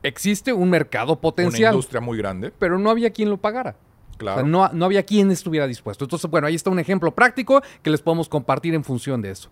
existe 0.02 0.52
un 0.52 0.70
mercado 0.70 1.20
potencial. 1.20 1.72
Una 1.72 1.76
industria 1.76 2.00
muy 2.00 2.18
grande. 2.18 2.52
Pero 2.58 2.78
no 2.78 2.90
había 2.90 3.10
quien 3.10 3.30
lo 3.30 3.38
pagara. 3.38 3.76
Claro. 4.16 4.44
no, 4.44 4.68
no 4.72 4.84
había 4.84 5.04
quien 5.04 5.30
estuviera 5.30 5.68
dispuesto. 5.68 6.04
Entonces, 6.04 6.28
bueno, 6.28 6.48
ahí 6.48 6.56
está 6.56 6.70
un 6.70 6.80
ejemplo 6.80 7.14
práctico 7.14 7.62
que 7.82 7.90
les 7.90 8.02
podemos 8.02 8.28
compartir 8.28 8.74
en 8.74 8.82
función 8.82 9.22
de 9.22 9.30
eso. 9.30 9.48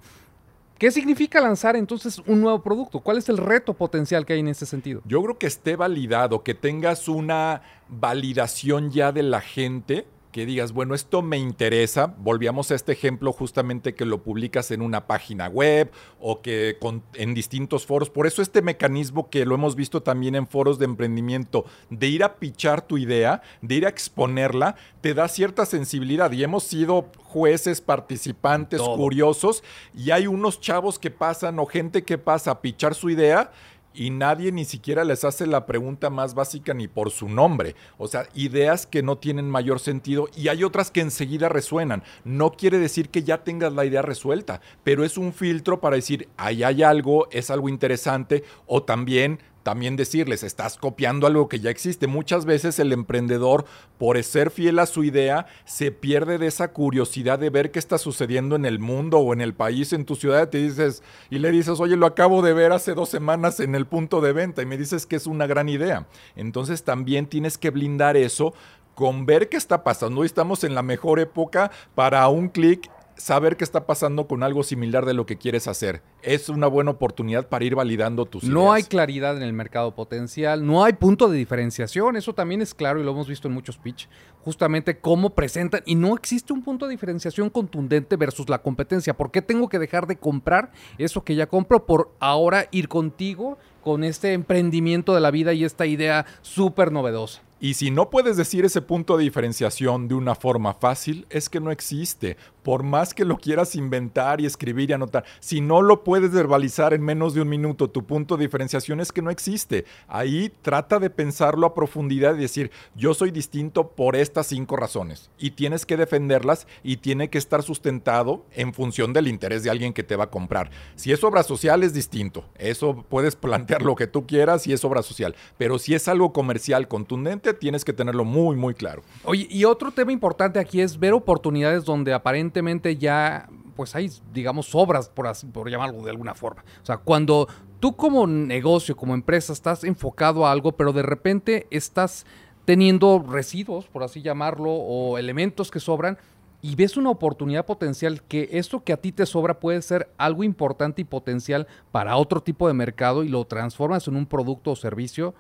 ¿Qué 0.79 0.91
significa 0.91 1.41
lanzar 1.41 1.75
entonces 1.77 2.21
un 2.27 2.41
nuevo 2.43 2.63
producto? 2.63 3.01
¿Cuál 3.01 3.17
es 3.17 3.29
el 3.31 3.39
reto 3.39 3.73
potencial 3.75 4.27
que 4.27 4.35
hay 4.35 4.41
en 4.41 4.49
ese 4.49 4.67
sentido? 4.67 5.01
Yo 5.07 5.23
creo 5.23 5.39
que 5.39 5.47
esté 5.47 5.75
validado, 5.75 6.43
que 6.43 6.55
tengas 6.55 7.09
una 7.09 7.63
validación 7.89 8.91
ya 8.91 9.11
de 9.13 9.23
la 9.23 9.41
gente 9.41 10.07
que 10.37 10.45
digas, 10.45 10.73
bueno, 10.73 10.95
esto 10.95 11.23
me 11.23 11.39
interesa, 11.39 12.15
volvíamos 12.19 12.71
a 12.71 12.75
este 12.75 12.93
ejemplo 12.93 13.33
justamente 13.33 13.95
que 13.95 14.05
lo 14.05 14.23
publicas 14.23 14.71
en 14.71 14.83
una 14.83 15.07
página 15.07 15.49
web 15.49 15.91
o 16.21 16.43
que 16.43 16.77
en 17.15 17.33
distintos 17.33 17.87
foros, 17.87 18.11
por 18.11 18.27
eso 18.27 18.43
este 18.43 18.61
mecanismo 18.61 19.31
que 19.31 19.47
lo 19.47 19.55
hemos 19.55 19.77
visto 19.77 20.03
también 20.03 20.35
en 20.35 20.47
foros 20.47 20.79
de 20.79 20.85
emprendimiento, 20.85 21.65
de 21.89 22.09
ir 22.09 22.23
a 22.23 22.37
pichar 22.37 22.87
tu 22.87 22.99
idea, 22.99 23.41
de 23.63 23.77
ir 23.77 23.87
a 23.87 23.89
exponerla, 23.89 24.77
te 25.01 25.15
da 25.15 25.27
cierta 25.29 25.65
sensibilidad. 25.65 26.31
Y 26.33 26.45
hemos 26.45 26.65
sido 26.65 27.07
jueces, 27.25 27.81
participantes, 27.81 28.83
curiosos 28.83 29.65
y 29.95 30.11
hay 30.11 30.27
unos 30.27 30.61
chavos 30.61 30.99
que 30.99 31.11
pasan 31.11 31.59
o 31.59 31.65
gente 31.65 32.05
que 32.05 32.19
pasa 32.19 32.51
a 32.51 32.61
pichar 32.61 32.95
su 32.95 33.09
idea 33.09 33.53
y 33.97 34.11
nadie 34.11 34.53
ni 34.53 34.65
siquiera 34.65 35.05
les 35.05 35.25
hace 35.25 35.47
la 35.47 35.67
pregunta 35.67 36.11
más 36.11 36.35
básica 36.35 36.75
ni 36.75 36.87
por 36.87 37.11
su 37.11 37.29
nombre. 37.29 37.75
O 37.99 38.07
sea, 38.07 38.29
ideas 38.35 38.87
que 38.87 39.03
no 39.03 39.19
tienen 39.19 39.51
mayor 39.51 39.81
sentido 39.81 40.29
y 40.37 40.49
hay 40.49 40.63
otras 40.63 40.91
que 40.91 41.01
enseguida 41.01 41.49
resuenan. 41.49 42.03
No 42.25 42.53
quiere 42.53 42.79
decir 42.79 43.09
que 43.09 43.23
ya 43.23 43.43
tengas 43.43 43.73
la 43.73 43.85
idea 43.85 44.03
resuelta, 44.03 44.61
pero 44.85 45.05
es 45.05 45.17
un 45.17 45.33
filtro 45.33 45.81
para 45.81 45.97
decir, 45.97 46.29
ahí 46.37 46.63
hay 46.63 46.83
algo, 46.83 47.29
es 47.31 47.51
algo 47.51 47.69
interesante 47.69 48.45
o 48.67 48.83
también 48.83 49.41
también 49.67 49.97
decirles, 49.97 50.45
estás 50.45 50.77
copiando 50.77 51.27
algo 51.27 51.49
que 51.49 51.59
ya 51.59 51.71
existe. 51.71 52.07
Muchas 52.07 52.45
veces 52.45 52.79
el 52.79 52.93
emprendedor, 52.93 53.65
por 53.99 54.23
ser 54.23 54.53
fiel 54.53 54.79
a 54.79 54.87
su 54.87 55.03
idea, 55.03 55.47
se 55.65 55.91
pierde 55.91 56.39
de 56.39 56.47
esa 56.47 56.69
curiosidad 56.69 57.41
de 57.41 57.51
ver 57.51 57.73
qué 57.73 57.81
está 57.81 57.99
sucediendo 57.99 58.55
en 58.55 58.65
el 58.65 58.79
mundo 58.79 59.19
o 59.19 59.33
en 59.33 59.41
el 59.41 59.55
país, 59.55 59.93
en 59.93 60.05
tu 60.05 60.15
ciudad. 60.15 60.51
Te 60.51 60.59
dices, 60.59 61.03
y 61.31 61.41
le 61.41 61.51
dices, 61.51 61.81
oye, 61.81 61.97
lo 61.97 62.07
acabo 62.07 62.43
de 62.43 62.53
ver 62.53 62.71
hace 62.71 62.95
dos 62.95 63.09
semanas 63.09 63.59
en 63.59 63.75
el 63.75 63.87
punto 63.87 64.21
de 64.21 64.33
venta 64.33 64.63
y 64.63 64.67
me 64.67 64.79
dices 64.79 65.05
que 65.05 65.17
es 65.17 65.27
una 65.27 65.49
gran 65.49 65.69
idea. 65.69 66.07
Entonces 66.37 66.85
también 66.85 67.27
tienes 67.27 67.59
que 67.59 67.71
blindar 67.71 68.17
eso 68.17 68.55
con 68.95 69.27
ver 69.27 69.49
qué 69.49 69.57
está 69.57 69.83
pasando. 69.83 70.21
Hoy 70.21 70.27
estamos 70.27 70.63
en 70.63 70.77
la 70.77 70.83
mejor 70.83 71.19
época 71.19 71.73
para 71.97 72.29
un 72.29 72.51
clic 72.51 72.89
saber 73.17 73.57
qué 73.57 73.65
está 73.65 73.87
pasando 73.87 74.27
con 74.27 74.43
algo 74.43 74.63
similar 74.63 75.05
de 75.05 75.15
lo 75.15 75.27
que 75.27 75.37
quieres 75.37 75.69
hacer. 75.69 76.03
Es 76.23 76.49
una 76.49 76.67
buena 76.67 76.93
oportunidad 76.93 77.49
para 77.49 77.65
ir 77.65 77.75
validando 77.75 78.27
tus 78.27 78.45
No 78.45 78.73
hay 78.73 78.83
claridad 78.83 79.37
en 79.37 79.43
el 79.43 79.53
mercado 79.53 79.95
potencial, 79.95 80.65
no 80.65 80.85
hay 80.85 80.93
punto 80.95 81.29
de 81.29 81.39
diferenciación, 81.39 82.17
eso 82.17 82.35
también 82.35 82.63
es 82.63 82.75
claro 82.75 83.01
y 83.01 83.05
lo 83.05 83.13
hemos 83.13 83.29
visto 83.29 83.49
en 83.49 83.55
muchos 83.55 83.79
pitch, 83.79 84.09
justamente 84.43 84.99
cómo 84.99 85.31
presentan 85.31 85.83
y 85.87 85.95
no 85.95 86.15
existe 86.15 86.53
un 86.53 86.63
punto 86.63 86.87
de 86.87 86.93
diferenciación 86.93 87.51
contundente 87.51 88.17
versus 88.17 88.49
la 88.49 88.63
competencia. 88.63 89.17
¿Por 89.17 89.31
qué 89.31 89.43
tengo 89.43 89.69
que 89.69 89.79
dejar 89.79 90.07
de 90.07 90.17
comprar 90.17 90.73
eso 90.99 91.25
que 91.25 91.35
ya 91.35 91.47
compro 91.47 91.87
por 91.87 92.13
ahora 92.21 92.69
ir 92.71 92.89
contigo 92.89 93.59
con 93.83 94.05
este 94.05 94.33
emprendimiento 94.33 95.15
de 95.15 95.21
la 95.21 95.31
vida 95.31 95.53
y 95.53 95.65
esta 95.65 95.87
idea 95.87 96.27
súper 96.43 96.93
novedosa? 96.93 97.43
Y 97.59 97.75
si 97.75 97.91
no 97.91 98.11
puedes 98.11 98.37
decir 98.37 98.67
ese 98.67 98.83
punto 98.83 99.17
de 99.17 99.25
diferenciación 99.25 100.09
de 100.09 100.15
una 100.15 100.35
forma 100.35 100.75
fácil, 100.75 101.27
es 101.31 101.49
que 101.49 101.59
no 101.59 101.71
existe. 101.71 102.37
Por 102.67 102.83
más 102.83 103.15
que 103.15 103.25
lo 103.25 103.39
quieras 103.39 103.77
inventar 103.77 104.41
y 104.41 104.47
escribir 104.47 104.91
y 104.91 104.93
anotar, 104.93 105.25
si 105.39 105.61
no 105.61 105.83
lo 105.83 106.03
puedes 106.03 106.33
verbalizar 106.33 106.95
en 106.95 107.01
menos 107.01 107.33
de 107.33 107.41
un 107.41 107.49
minuto, 107.49 107.91
tu 107.91 108.05
punto 108.05 108.37
de 108.37 108.45
diferenciación 108.45 108.99
es 108.99 109.13
que 109.13 109.23
no 109.23 109.31
existe. 109.31 109.85
Ahí 110.09 110.53
trata 110.63 110.99
de 110.99 111.09
pensarlo 111.09 111.69
a 111.69 111.75
profundidad 111.75 112.35
y 112.35 112.41
decir, 112.41 112.73
yo 112.97 113.15
soy 113.15 113.31
distinto 113.31 113.91
por 113.91 114.17
estas 114.17 114.49
cinco 114.49 114.75
razones. 114.75 115.31
Y 115.39 115.53
tienes 115.53 115.87
que 115.87 115.97
defenderlas 115.97 116.67
y 116.83 116.97
tiene 116.97 117.31
que 117.31 117.39
estar 117.39 117.63
sustentado 117.63 118.45
en 118.51 118.75
función 118.75 119.13
del 119.13 119.29
interés 119.29 119.63
de 119.63 119.71
alguien 119.71 119.93
que 119.93 120.03
te 120.03 120.17
va 120.17 120.25
a 120.25 120.31
comprar. 120.31 120.73
Si 120.97 121.13
es 121.13 121.23
obra 121.23 121.45
social 121.45 121.85
es 121.85 121.95
distinto. 121.95 122.47
Eso 122.57 123.05
puedes 123.09 123.37
plantear 123.37 123.83
lo 123.83 123.95
que 123.95 124.09
tú 124.09 124.27
quieras 124.27 124.63
si 124.63 124.73
es 124.73 124.85
obra 124.85 125.05
social. 125.05 125.37
Pero 125.57 125.79
si 125.79 125.95
es 125.95 126.09
algo 126.09 126.33
comercial 126.33 126.89
contundente, 126.89 127.55
tienes 127.55 127.85
que 127.85 127.93
tenerlo 127.93 128.25
muy, 128.25 128.57
muy 128.57 128.75
claro. 128.75 129.03
Oye, 129.23 129.47
y 129.49 129.65
otro 129.67 129.93
tema 129.93 130.11
importante 130.11 130.59
aquí 130.59 130.81
es 130.81 130.99
ver 130.99 131.13
oportunidades 131.13 131.85
donde 131.85 132.13
aparentemente 132.13 132.56
ya, 132.99 133.49
pues 133.75 133.95
hay, 133.95 134.11
digamos, 134.33 134.75
obras, 134.75 135.09
por, 135.09 135.27
así, 135.27 135.47
por 135.47 135.71
llamarlo 135.71 136.03
de 136.03 136.11
alguna 136.11 136.35
forma. 136.35 136.65
O 136.83 136.87
sea, 136.87 136.99
cuando 136.99 137.49
tú 137.81 137.95
como 137.97 138.27
negocio, 138.27 138.97
como 138.97 139.15
empresa, 139.15 139.53
estás 139.53 139.85
enfocado 139.85 140.47
a 140.47 140.53
algo, 140.53 140.73
pero 140.73 140.93
de 140.93 141.03
repente 141.03 141.67
estás 141.71 142.27
teniendo 142.65 143.25
residuos, 143.27 143.87
por 143.87 144.03
así 144.03 144.23
llamarlo, 144.23 144.71
o 144.71 145.19
elementos 145.19 145.71
que 145.71 145.81
sobran, 145.81 146.19
y 146.63 146.75
ves 146.75 146.97
una 146.97 147.11
oportunidad 147.11 147.65
potencial 147.65 148.23
que 148.23 148.49
esto 148.53 148.83
que 148.83 148.93
a 148.93 148.97
ti 148.97 149.13
te 149.13 149.25
sobra 149.25 149.61
puede 149.61 149.81
ser 149.83 150.09
algo 150.19 150.43
importante 150.43 151.03
y 151.03 151.05
potencial 151.05 151.69
para 151.93 152.17
otro 152.17 152.43
tipo 152.43 152.67
de 152.67 152.75
mercado 152.75 153.23
y 153.23 153.29
lo 153.29 153.45
transformas 153.45 154.09
en 154.09 154.17
un 154.17 154.27
producto 154.27 154.73
o 154.73 154.77
servicio, 154.77 155.35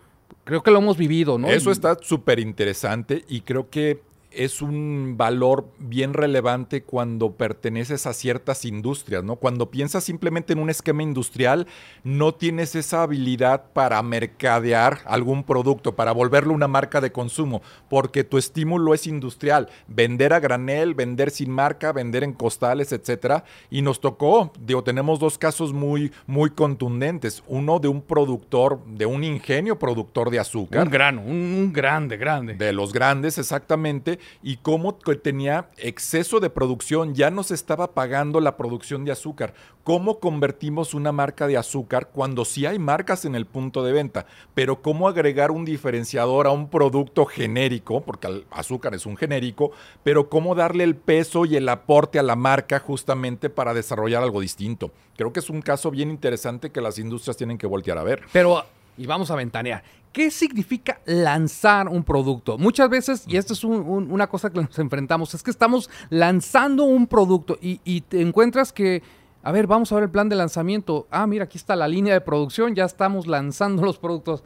creo 0.44 0.62
que 0.62 0.70
lo 0.70 0.78
hemos 0.78 0.96
vivido, 0.96 1.38
¿no? 1.38 1.48
Eso 1.48 1.70
está 1.72 1.96
súper 2.00 2.38
interesante 2.38 3.24
y 3.28 3.40
creo 3.40 3.70
que 3.70 4.02
es 4.36 4.62
un 4.62 5.14
valor 5.16 5.66
bien 5.78 6.12
relevante 6.12 6.82
cuando 6.82 7.32
perteneces 7.32 8.06
a 8.06 8.12
ciertas 8.12 8.64
industrias, 8.64 9.24
¿no? 9.24 9.36
Cuando 9.36 9.70
piensas 9.70 10.04
simplemente 10.04 10.52
en 10.52 10.58
un 10.58 10.70
esquema 10.70 11.02
industrial, 11.02 11.66
no 12.04 12.34
tienes 12.34 12.74
esa 12.74 13.02
habilidad 13.02 13.72
para 13.72 14.02
mercadear 14.02 15.00
algún 15.06 15.44
producto, 15.44 15.96
para 15.96 16.12
volverlo 16.12 16.52
una 16.52 16.68
marca 16.68 17.00
de 17.00 17.12
consumo, 17.12 17.62
porque 17.88 18.24
tu 18.24 18.38
estímulo 18.38 18.94
es 18.94 19.06
industrial, 19.06 19.68
vender 19.88 20.32
a 20.32 20.40
granel, 20.40 20.94
vender 20.94 21.30
sin 21.30 21.50
marca, 21.50 21.92
vender 21.92 22.22
en 22.24 22.32
costales, 22.32 22.92
etcétera, 22.92 23.44
y 23.70 23.82
nos 23.82 24.00
tocó, 24.00 24.52
digo, 24.60 24.84
tenemos 24.84 25.18
dos 25.18 25.38
casos 25.38 25.72
muy 25.72 26.12
muy 26.26 26.50
contundentes, 26.50 27.42
uno 27.46 27.78
de 27.78 27.88
un 27.88 28.02
productor, 28.02 28.84
de 28.86 29.06
un 29.06 29.24
ingenio 29.24 29.78
productor 29.78 30.30
de 30.30 30.38
azúcar, 30.38 30.84
un 30.84 30.90
grano, 30.90 31.22
un, 31.22 31.36
un 31.36 31.72
grande, 31.72 32.16
grande. 32.16 32.54
De 32.54 32.72
los 32.72 32.92
grandes 32.92 33.38
exactamente, 33.38 34.18
y 34.42 34.58
cómo 34.58 34.94
tenía 34.94 35.70
exceso 35.76 36.40
de 36.40 36.50
producción, 36.50 37.14
ya 37.14 37.30
nos 37.30 37.50
estaba 37.50 37.92
pagando 37.94 38.40
la 38.40 38.56
producción 38.56 39.04
de 39.04 39.12
azúcar. 39.12 39.54
¿Cómo 39.84 40.18
convertimos 40.18 40.94
una 40.94 41.12
marca 41.12 41.46
de 41.46 41.56
azúcar 41.56 42.10
cuando 42.12 42.44
sí 42.44 42.66
hay 42.66 42.78
marcas 42.78 43.24
en 43.24 43.36
el 43.36 43.46
punto 43.46 43.84
de 43.84 43.92
venta? 43.92 44.26
Pero 44.54 44.82
cómo 44.82 45.08
agregar 45.08 45.52
un 45.52 45.64
diferenciador 45.64 46.46
a 46.46 46.50
un 46.50 46.68
producto 46.68 47.24
genérico, 47.24 48.00
porque 48.00 48.26
el 48.26 48.46
azúcar 48.50 48.94
es 48.94 49.06
un 49.06 49.16
genérico, 49.16 49.70
pero 50.02 50.28
cómo 50.28 50.54
darle 50.54 50.84
el 50.84 50.96
peso 50.96 51.44
y 51.44 51.56
el 51.56 51.68
aporte 51.68 52.18
a 52.18 52.24
la 52.24 52.34
marca 52.34 52.80
justamente 52.80 53.48
para 53.48 53.74
desarrollar 53.74 54.22
algo 54.22 54.40
distinto. 54.40 54.90
Creo 55.16 55.32
que 55.32 55.40
es 55.40 55.50
un 55.50 55.62
caso 55.62 55.90
bien 55.90 56.10
interesante 56.10 56.70
que 56.70 56.80
las 56.80 56.98
industrias 56.98 57.36
tienen 57.36 57.56
que 57.56 57.66
voltear 57.66 57.98
a 57.98 58.02
ver. 58.02 58.22
Pero 58.32 58.64
y 58.96 59.06
vamos 59.06 59.30
a 59.30 59.36
ventanear. 59.36 59.82
¿Qué 60.12 60.30
significa 60.30 61.00
lanzar 61.04 61.88
un 61.88 62.02
producto? 62.02 62.56
Muchas 62.56 62.88
veces, 62.88 63.24
y 63.26 63.36
esto 63.36 63.52
es 63.52 63.62
una 63.64 64.26
cosa 64.28 64.48
que 64.50 64.62
nos 64.62 64.78
enfrentamos, 64.78 65.34
es 65.34 65.42
que 65.42 65.50
estamos 65.50 65.90
lanzando 66.08 66.84
un 66.84 67.06
producto 67.06 67.58
y, 67.60 68.00
te 68.00 68.22
encuentras 68.22 68.72
que, 68.72 69.02
a 69.42 69.52
ver, 69.52 69.66
vamos 69.66 69.92
a 69.92 69.96
ver 69.96 70.04
el 70.04 70.10
plan 70.10 70.30
de 70.30 70.36
lanzamiento. 70.36 71.06
Ah, 71.10 71.26
mira, 71.26 71.44
aquí 71.44 71.58
está 71.58 71.76
la 71.76 71.86
línea 71.86 72.14
de 72.14 72.22
producción, 72.22 72.74
ya 72.74 72.86
estamos 72.86 73.26
lanzando 73.26 73.84
los 73.84 73.98
productos. 73.98 74.42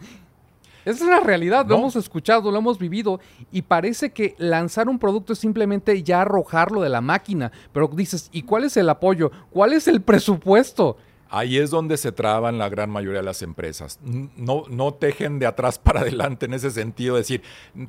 Esa 0.85 0.97
es 0.97 1.03
una 1.03 1.21
realidad, 1.21 1.67
lo 1.69 1.77
hemos 1.77 1.95
escuchado, 1.95 2.51
lo 2.51 2.59
hemos 2.59 2.79
vivido 2.79 3.21
y 3.53 3.63
parece 3.63 4.11
que 4.11 4.35
lanzar 4.39 4.89
un 4.89 4.99
producto 4.99 5.35
es 5.35 5.39
simplemente 5.39 6.03
ya 6.03 6.23
arrojarlo 6.23 6.81
de 6.81 6.89
la 6.89 7.03
máquina, 7.03 7.53
pero 7.73 7.87
dices, 7.87 8.29
¿y 8.33 8.43
cuál 8.43 8.65
es 8.65 8.77
el 8.77 8.89
apoyo? 8.89 9.31
¿Cuál 9.51 9.75
es 9.75 9.87
el 9.87 10.01
presupuesto? 10.01 10.97
Ahí 11.31 11.59
es 11.59 11.71
donde 11.71 11.97
se 11.97 12.11
traban 12.11 12.59
la 12.59 12.69
gran 12.69 12.90
mayoría 12.90 13.21
de 13.21 13.25
las 13.25 13.43
empresas. 13.43 14.01
No, 14.03 14.64
no 14.69 14.95
tejen 14.95 15.38
de 15.38 15.47
atrás 15.47 15.79
para 15.79 16.01
adelante 16.03 16.47
en 16.47 16.55
ese 16.55 16.71
sentido, 16.71 17.16
decir, 17.16 17.43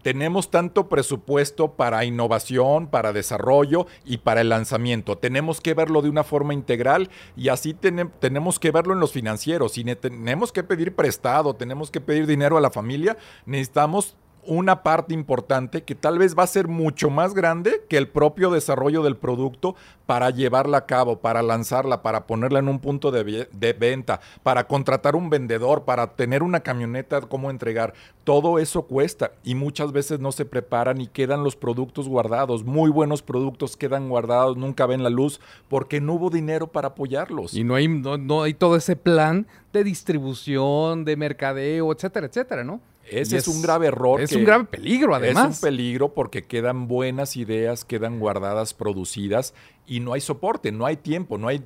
tenemos 0.04 0.51
tanto 0.51 0.88
presupuesto 0.88 1.73
para 1.73 2.06
innovación, 2.06 2.88
para 2.88 3.13
desarrollo 3.13 3.88
y 4.06 4.19
para 4.19 4.41
el 4.41 4.49
lanzamiento. 4.49 5.17
Tenemos 5.17 5.60
que 5.60 5.73
verlo 5.73 6.01
de 6.01 6.10
una 6.10 6.23
forma 6.23 6.54
integral 6.54 7.10
y 7.36 7.49
así 7.49 7.73
tenemos 7.73 8.60
que 8.60 8.71
verlo 8.71 8.93
en 8.93 8.99
los 8.99 9.12
financieros. 9.12 9.73
Si 9.73 9.84
tenemos 9.95 10.51
que 10.51 10.63
pedir 10.63 10.95
prestado, 10.95 11.56
tenemos 11.56 11.89
que 11.89 11.99
pedir 11.99 12.27
dinero 12.27 12.58
a 12.58 12.62
la 12.62 12.69
familia, 12.69 13.17
necesitamos 13.45 14.15
una 14.45 14.84
parte 14.84 15.13
importante 15.13 15.84
que 15.84 15.95
tal 15.95 16.17
vez 16.17 16.38
va 16.38 16.43
a 16.43 16.47
ser 16.47 16.67
mucho 16.67 17.10
más 17.10 17.34
grande 17.34 17.84
que 17.89 17.97
el 17.97 18.08
propio 18.08 18.51
desarrollo 18.51 19.04
del 19.04 19.17
producto 19.17 19.75
para 20.06 20.30
llevarla 20.30 20.80
a 20.80 20.86
cabo, 20.86 21.19
para 21.19 21.41
lanzarla, 21.41 22.01
para 22.01 22.27
ponerla 22.27 22.60
en 22.60 22.67
un 22.67 22.80
punto 22.80 23.12
de, 23.12 23.47
venta, 23.73 24.19
para 24.43 24.67
contratar 24.67 25.15
un 25.15 25.30
vendedor, 25.30 25.86
para 25.86 26.15
tener 26.15 26.43
una 26.43 26.60
camioneta, 26.60 27.21
cómo 27.21 27.49
entregar. 27.49 27.93
Todo 28.23 28.60
eso 28.60 28.84
cuesta 28.84 29.32
y 29.43 29.56
muchas 29.56 29.91
veces 29.91 30.19
no 30.19 30.32
se 30.32 30.45
preparan 30.45 30.99
y 30.99 31.08
quedan 31.08 31.43
los 31.43 31.56
productos 31.56 32.10
guardados. 32.10 32.63
Muy 32.65 32.91
buenos 32.91 33.21
productos 33.21 33.77
quedan 33.77 34.10
guardados, 34.10 34.58
nunca 34.58 34.86
ven 34.86 35.04
la 35.04 35.10
luz 35.10 35.39
porque 35.69 36.01
no 36.01 36.15
hubo 36.15 36.30
dinero 36.30 36.67
para 36.67 36.89
apoyarlos. 36.89 37.54
Y 37.54 37.63
no 37.63 37.75
hay, 37.75 37.88
no, 37.88 38.17
no 38.17 38.43
hay 38.43 38.54
todo 38.54 38.75
ese 38.75 38.95
plan 38.95 39.47
de 39.71 39.84
distribución, 39.84 41.06
de 41.06 41.15
mercadeo, 41.15 41.91
etcétera, 41.91 42.27
etcétera, 42.27 42.63
¿no? 42.63 42.82
Ese 43.09 43.37
es, 43.37 43.47
un 43.47 43.61
grave 43.61 43.87
error. 43.87 44.21
Es 44.21 44.31
un 44.33 44.45
grave 44.45 44.65
peligro, 44.65 45.15
además. 45.15 45.57
Es 45.57 45.63
un 45.63 45.69
peligro 45.69 46.13
porque 46.13 46.43
quedan 46.43 46.87
buenas 46.87 47.35
ideas, 47.35 47.83
quedan 47.83 48.19
guardadas, 48.19 48.73
producidas 48.73 49.53
y 49.85 49.99
no 49.99 50.13
hay 50.13 50.21
soporte, 50.21 50.71
no 50.71 50.85
hay 50.85 50.97
tiempo, 50.97 51.37
no 51.37 51.47
hay 51.47 51.63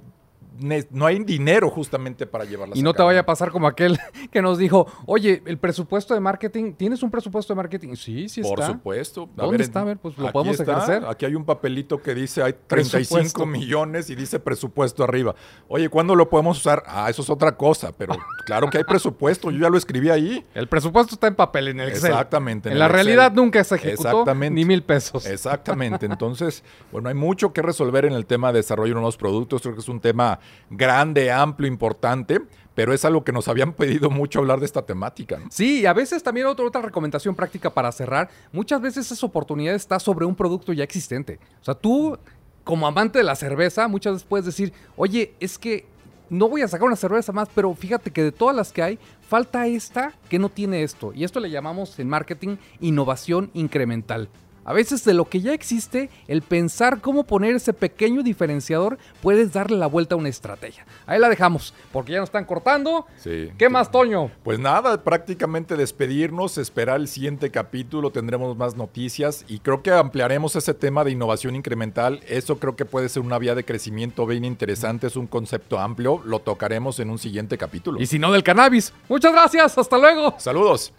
no 0.91 1.05
hay 1.05 1.23
dinero 1.23 1.69
justamente 1.69 2.25
para 2.25 2.45
llevarlas 2.45 2.77
Y 2.77 2.83
no 2.83 2.93
te 2.93 3.03
vaya 3.03 3.21
a 3.21 3.25
pasar 3.25 3.51
como 3.51 3.67
aquel 3.67 3.99
que 4.31 4.41
nos 4.41 4.57
dijo, 4.57 4.87
oye, 5.05 5.41
el 5.45 5.57
presupuesto 5.57 6.13
de 6.13 6.19
marketing, 6.19 6.73
¿tienes 6.73 7.03
un 7.03 7.11
presupuesto 7.11 7.53
de 7.53 7.57
marketing? 7.57 7.95
Sí, 7.95 8.29
sí 8.29 8.41
está. 8.41 8.55
Por 8.55 8.65
supuesto. 8.65 9.29
¿Dónde 9.35 9.63
está? 9.63 9.81
A 9.81 9.83
ver, 9.85 9.97
pues 9.97 10.17
lo 10.17 10.31
podemos 10.31 10.59
ejercer. 10.59 11.05
Aquí 11.05 11.25
hay 11.25 11.35
un 11.35 11.45
papelito 11.45 12.01
que 12.01 12.13
dice, 12.13 12.43
hay 12.43 12.53
35 12.67 13.45
millones 13.45 14.09
y 14.09 14.15
dice 14.15 14.39
presupuesto 14.39 15.03
arriba. 15.03 15.35
Oye, 15.67 15.89
¿cuándo 15.89 16.15
lo 16.15 16.29
podemos 16.29 16.57
usar? 16.57 16.83
Ah, 16.87 17.09
eso 17.09 17.21
es 17.21 17.29
otra 17.29 17.55
cosa, 17.55 17.91
pero 17.97 18.15
claro 18.45 18.69
que 18.69 18.77
hay 18.77 18.83
presupuesto, 18.83 19.51
yo 19.51 19.59
ya 19.59 19.69
lo 19.69 19.77
escribí 19.77 20.09
ahí. 20.09 20.45
El 20.53 20.67
presupuesto 20.67 21.15
está 21.15 21.27
en 21.27 21.35
papel, 21.35 21.69
en 21.69 21.79
el 21.79 21.89
Excel. 21.89 22.11
Exactamente. 22.11 22.71
En, 22.71 22.79
la 22.79 22.87
realidad 22.87 23.31
nunca 23.33 23.63
se 23.63 23.75
ejecutó 23.75 24.25
ni 24.35 24.65
mil 24.65 24.83
pesos. 24.83 25.25
Exactamente. 25.25 26.05
Entonces, 26.05 26.63
bueno, 26.91 27.09
hay 27.09 27.15
mucho 27.15 27.53
que 27.53 27.61
resolver 27.61 28.05
en 28.05 28.13
el 28.13 28.25
tema 28.25 28.51
de 28.51 28.59
desarrollo 28.59 28.89
de 28.89 28.95
nuevos 28.95 29.17
productos. 29.17 29.61
Creo 29.61 29.73
que 29.73 29.81
es 29.81 29.89
un 29.89 29.99
tema 29.99 30.39
grande 30.69 31.31
amplio, 31.31 31.67
importante, 31.67 32.41
pero 32.73 32.93
es 32.93 33.05
algo 33.05 33.23
que 33.23 33.31
nos 33.31 33.47
habían 33.47 33.73
pedido 33.73 34.09
mucho 34.09 34.39
hablar 34.39 34.59
de 34.59 34.65
esta 34.65 34.85
temática. 34.85 35.39
Sí, 35.49 35.81
y 35.81 35.85
a 35.85 35.93
veces 35.93 36.21
también 36.21 36.47
otra, 36.47 36.65
otra 36.65 36.81
recomendación 36.81 37.33
práctica 37.33 37.69
para 37.69 37.91
cerrar, 37.91 38.29
muchas 38.51 38.81
veces 38.81 39.11
esa 39.11 39.25
oportunidad 39.25 39.75
está 39.75 39.99
sobre 39.99 40.25
un 40.25 40.35
producto 40.35 40.73
ya 40.73 40.83
existente. 40.83 41.39
O 41.61 41.63
sea, 41.63 41.73
tú 41.73 42.17
como 42.63 42.87
amante 42.87 43.19
de 43.19 43.23
la 43.23 43.35
cerveza, 43.35 43.87
muchas 43.87 44.13
veces 44.13 44.27
puedes 44.27 44.45
decir, 44.45 44.73
oye, 44.97 45.33
es 45.39 45.57
que 45.57 45.85
no 46.29 46.49
voy 46.49 46.63
a 46.63 46.67
sacar 46.67 46.87
una 46.87 46.95
cerveza 46.95 47.31
más, 47.31 47.47
pero 47.53 47.73
fíjate 47.73 48.11
que 48.11 48.23
de 48.23 48.31
todas 48.31 48.55
las 48.55 48.71
que 48.71 48.81
hay, 48.81 48.99
falta 49.27 49.67
esta 49.67 50.13
que 50.29 50.39
no 50.39 50.49
tiene 50.49 50.83
esto. 50.83 51.13
Y 51.13 51.23
esto 51.23 51.39
le 51.39 51.49
llamamos 51.51 51.97
en 51.99 52.09
marketing 52.09 52.57
innovación 52.79 53.51
incremental. 53.53 54.29
A 54.65 54.73
veces 54.73 55.05
de 55.05 55.13
lo 55.13 55.25
que 55.25 55.41
ya 55.41 55.53
existe, 55.53 56.09
el 56.27 56.41
pensar 56.41 56.99
cómo 56.99 57.23
poner 57.23 57.55
ese 57.55 57.71
pequeño 57.71 58.23
diferenciador, 58.23 58.97
puedes 59.21 59.53
darle 59.53 59.77
la 59.77 59.85
vuelta 59.85 60.15
a 60.15 60.17
una 60.17 60.29
estrategia. 60.29 60.87
Ahí 61.05 61.19
la 61.19 61.29
dejamos, 61.29 61.75
porque 61.93 62.13
ya 62.13 62.19
nos 62.19 62.29
están 62.29 62.45
cortando. 62.45 63.05
Sí. 63.17 63.51
¿Qué 63.59 63.69
más, 63.69 63.91
Toño? 63.91 64.31
Pues 64.43 64.57
nada, 64.57 65.03
prácticamente 65.03 65.75
despedirnos, 65.75 66.57
esperar 66.57 66.99
el 66.99 67.07
siguiente 67.07 67.51
capítulo, 67.51 68.09
tendremos 68.09 68.57
más 68.57 68.75
noticias 68.75 69.45
y 69.47 69.59
creo 69.59 69.83
que 69.83 69.91
ampliaremos 69.91 70.55
ese 70.55 70.73
tema 70.73 71.03
de 71.03 71.11
innovación 71.11 71.55
incremental. 71.55 72.21
Eso 72.27 72.57
creo 72.57 72.75
que 72.75 72.85
puede 72.85 73.07
ser 73.09 73.21
una 73.21 73.37
vía 73.37 73.53
de 73.53 73.65
crecimiento 73.65 74.25
bien 74.25 74.45
interesante, 74.45 75.05
es 75.05 75.15
un 75.15 75.27
concepto 75.27 75.77
amplio, 75.77 76.23
lo 76.25 76.39
tocaremos 76.39 76.99
en 76.99 77.11
un 77.11 77.19
siguiente 77.19 77.59
capítulo. 77.59 78.01
Y 78.01 78.07
si 78.07 78.17
no 78.17 78.31
del 78.31 78.41
cannabis. 78.41 78.93
Muchas 79.09 79.31
gracias, 79.31 79.77
hasta 79.77 79.97
luego. 79.99 80.33
Saludos. 80.39 80.91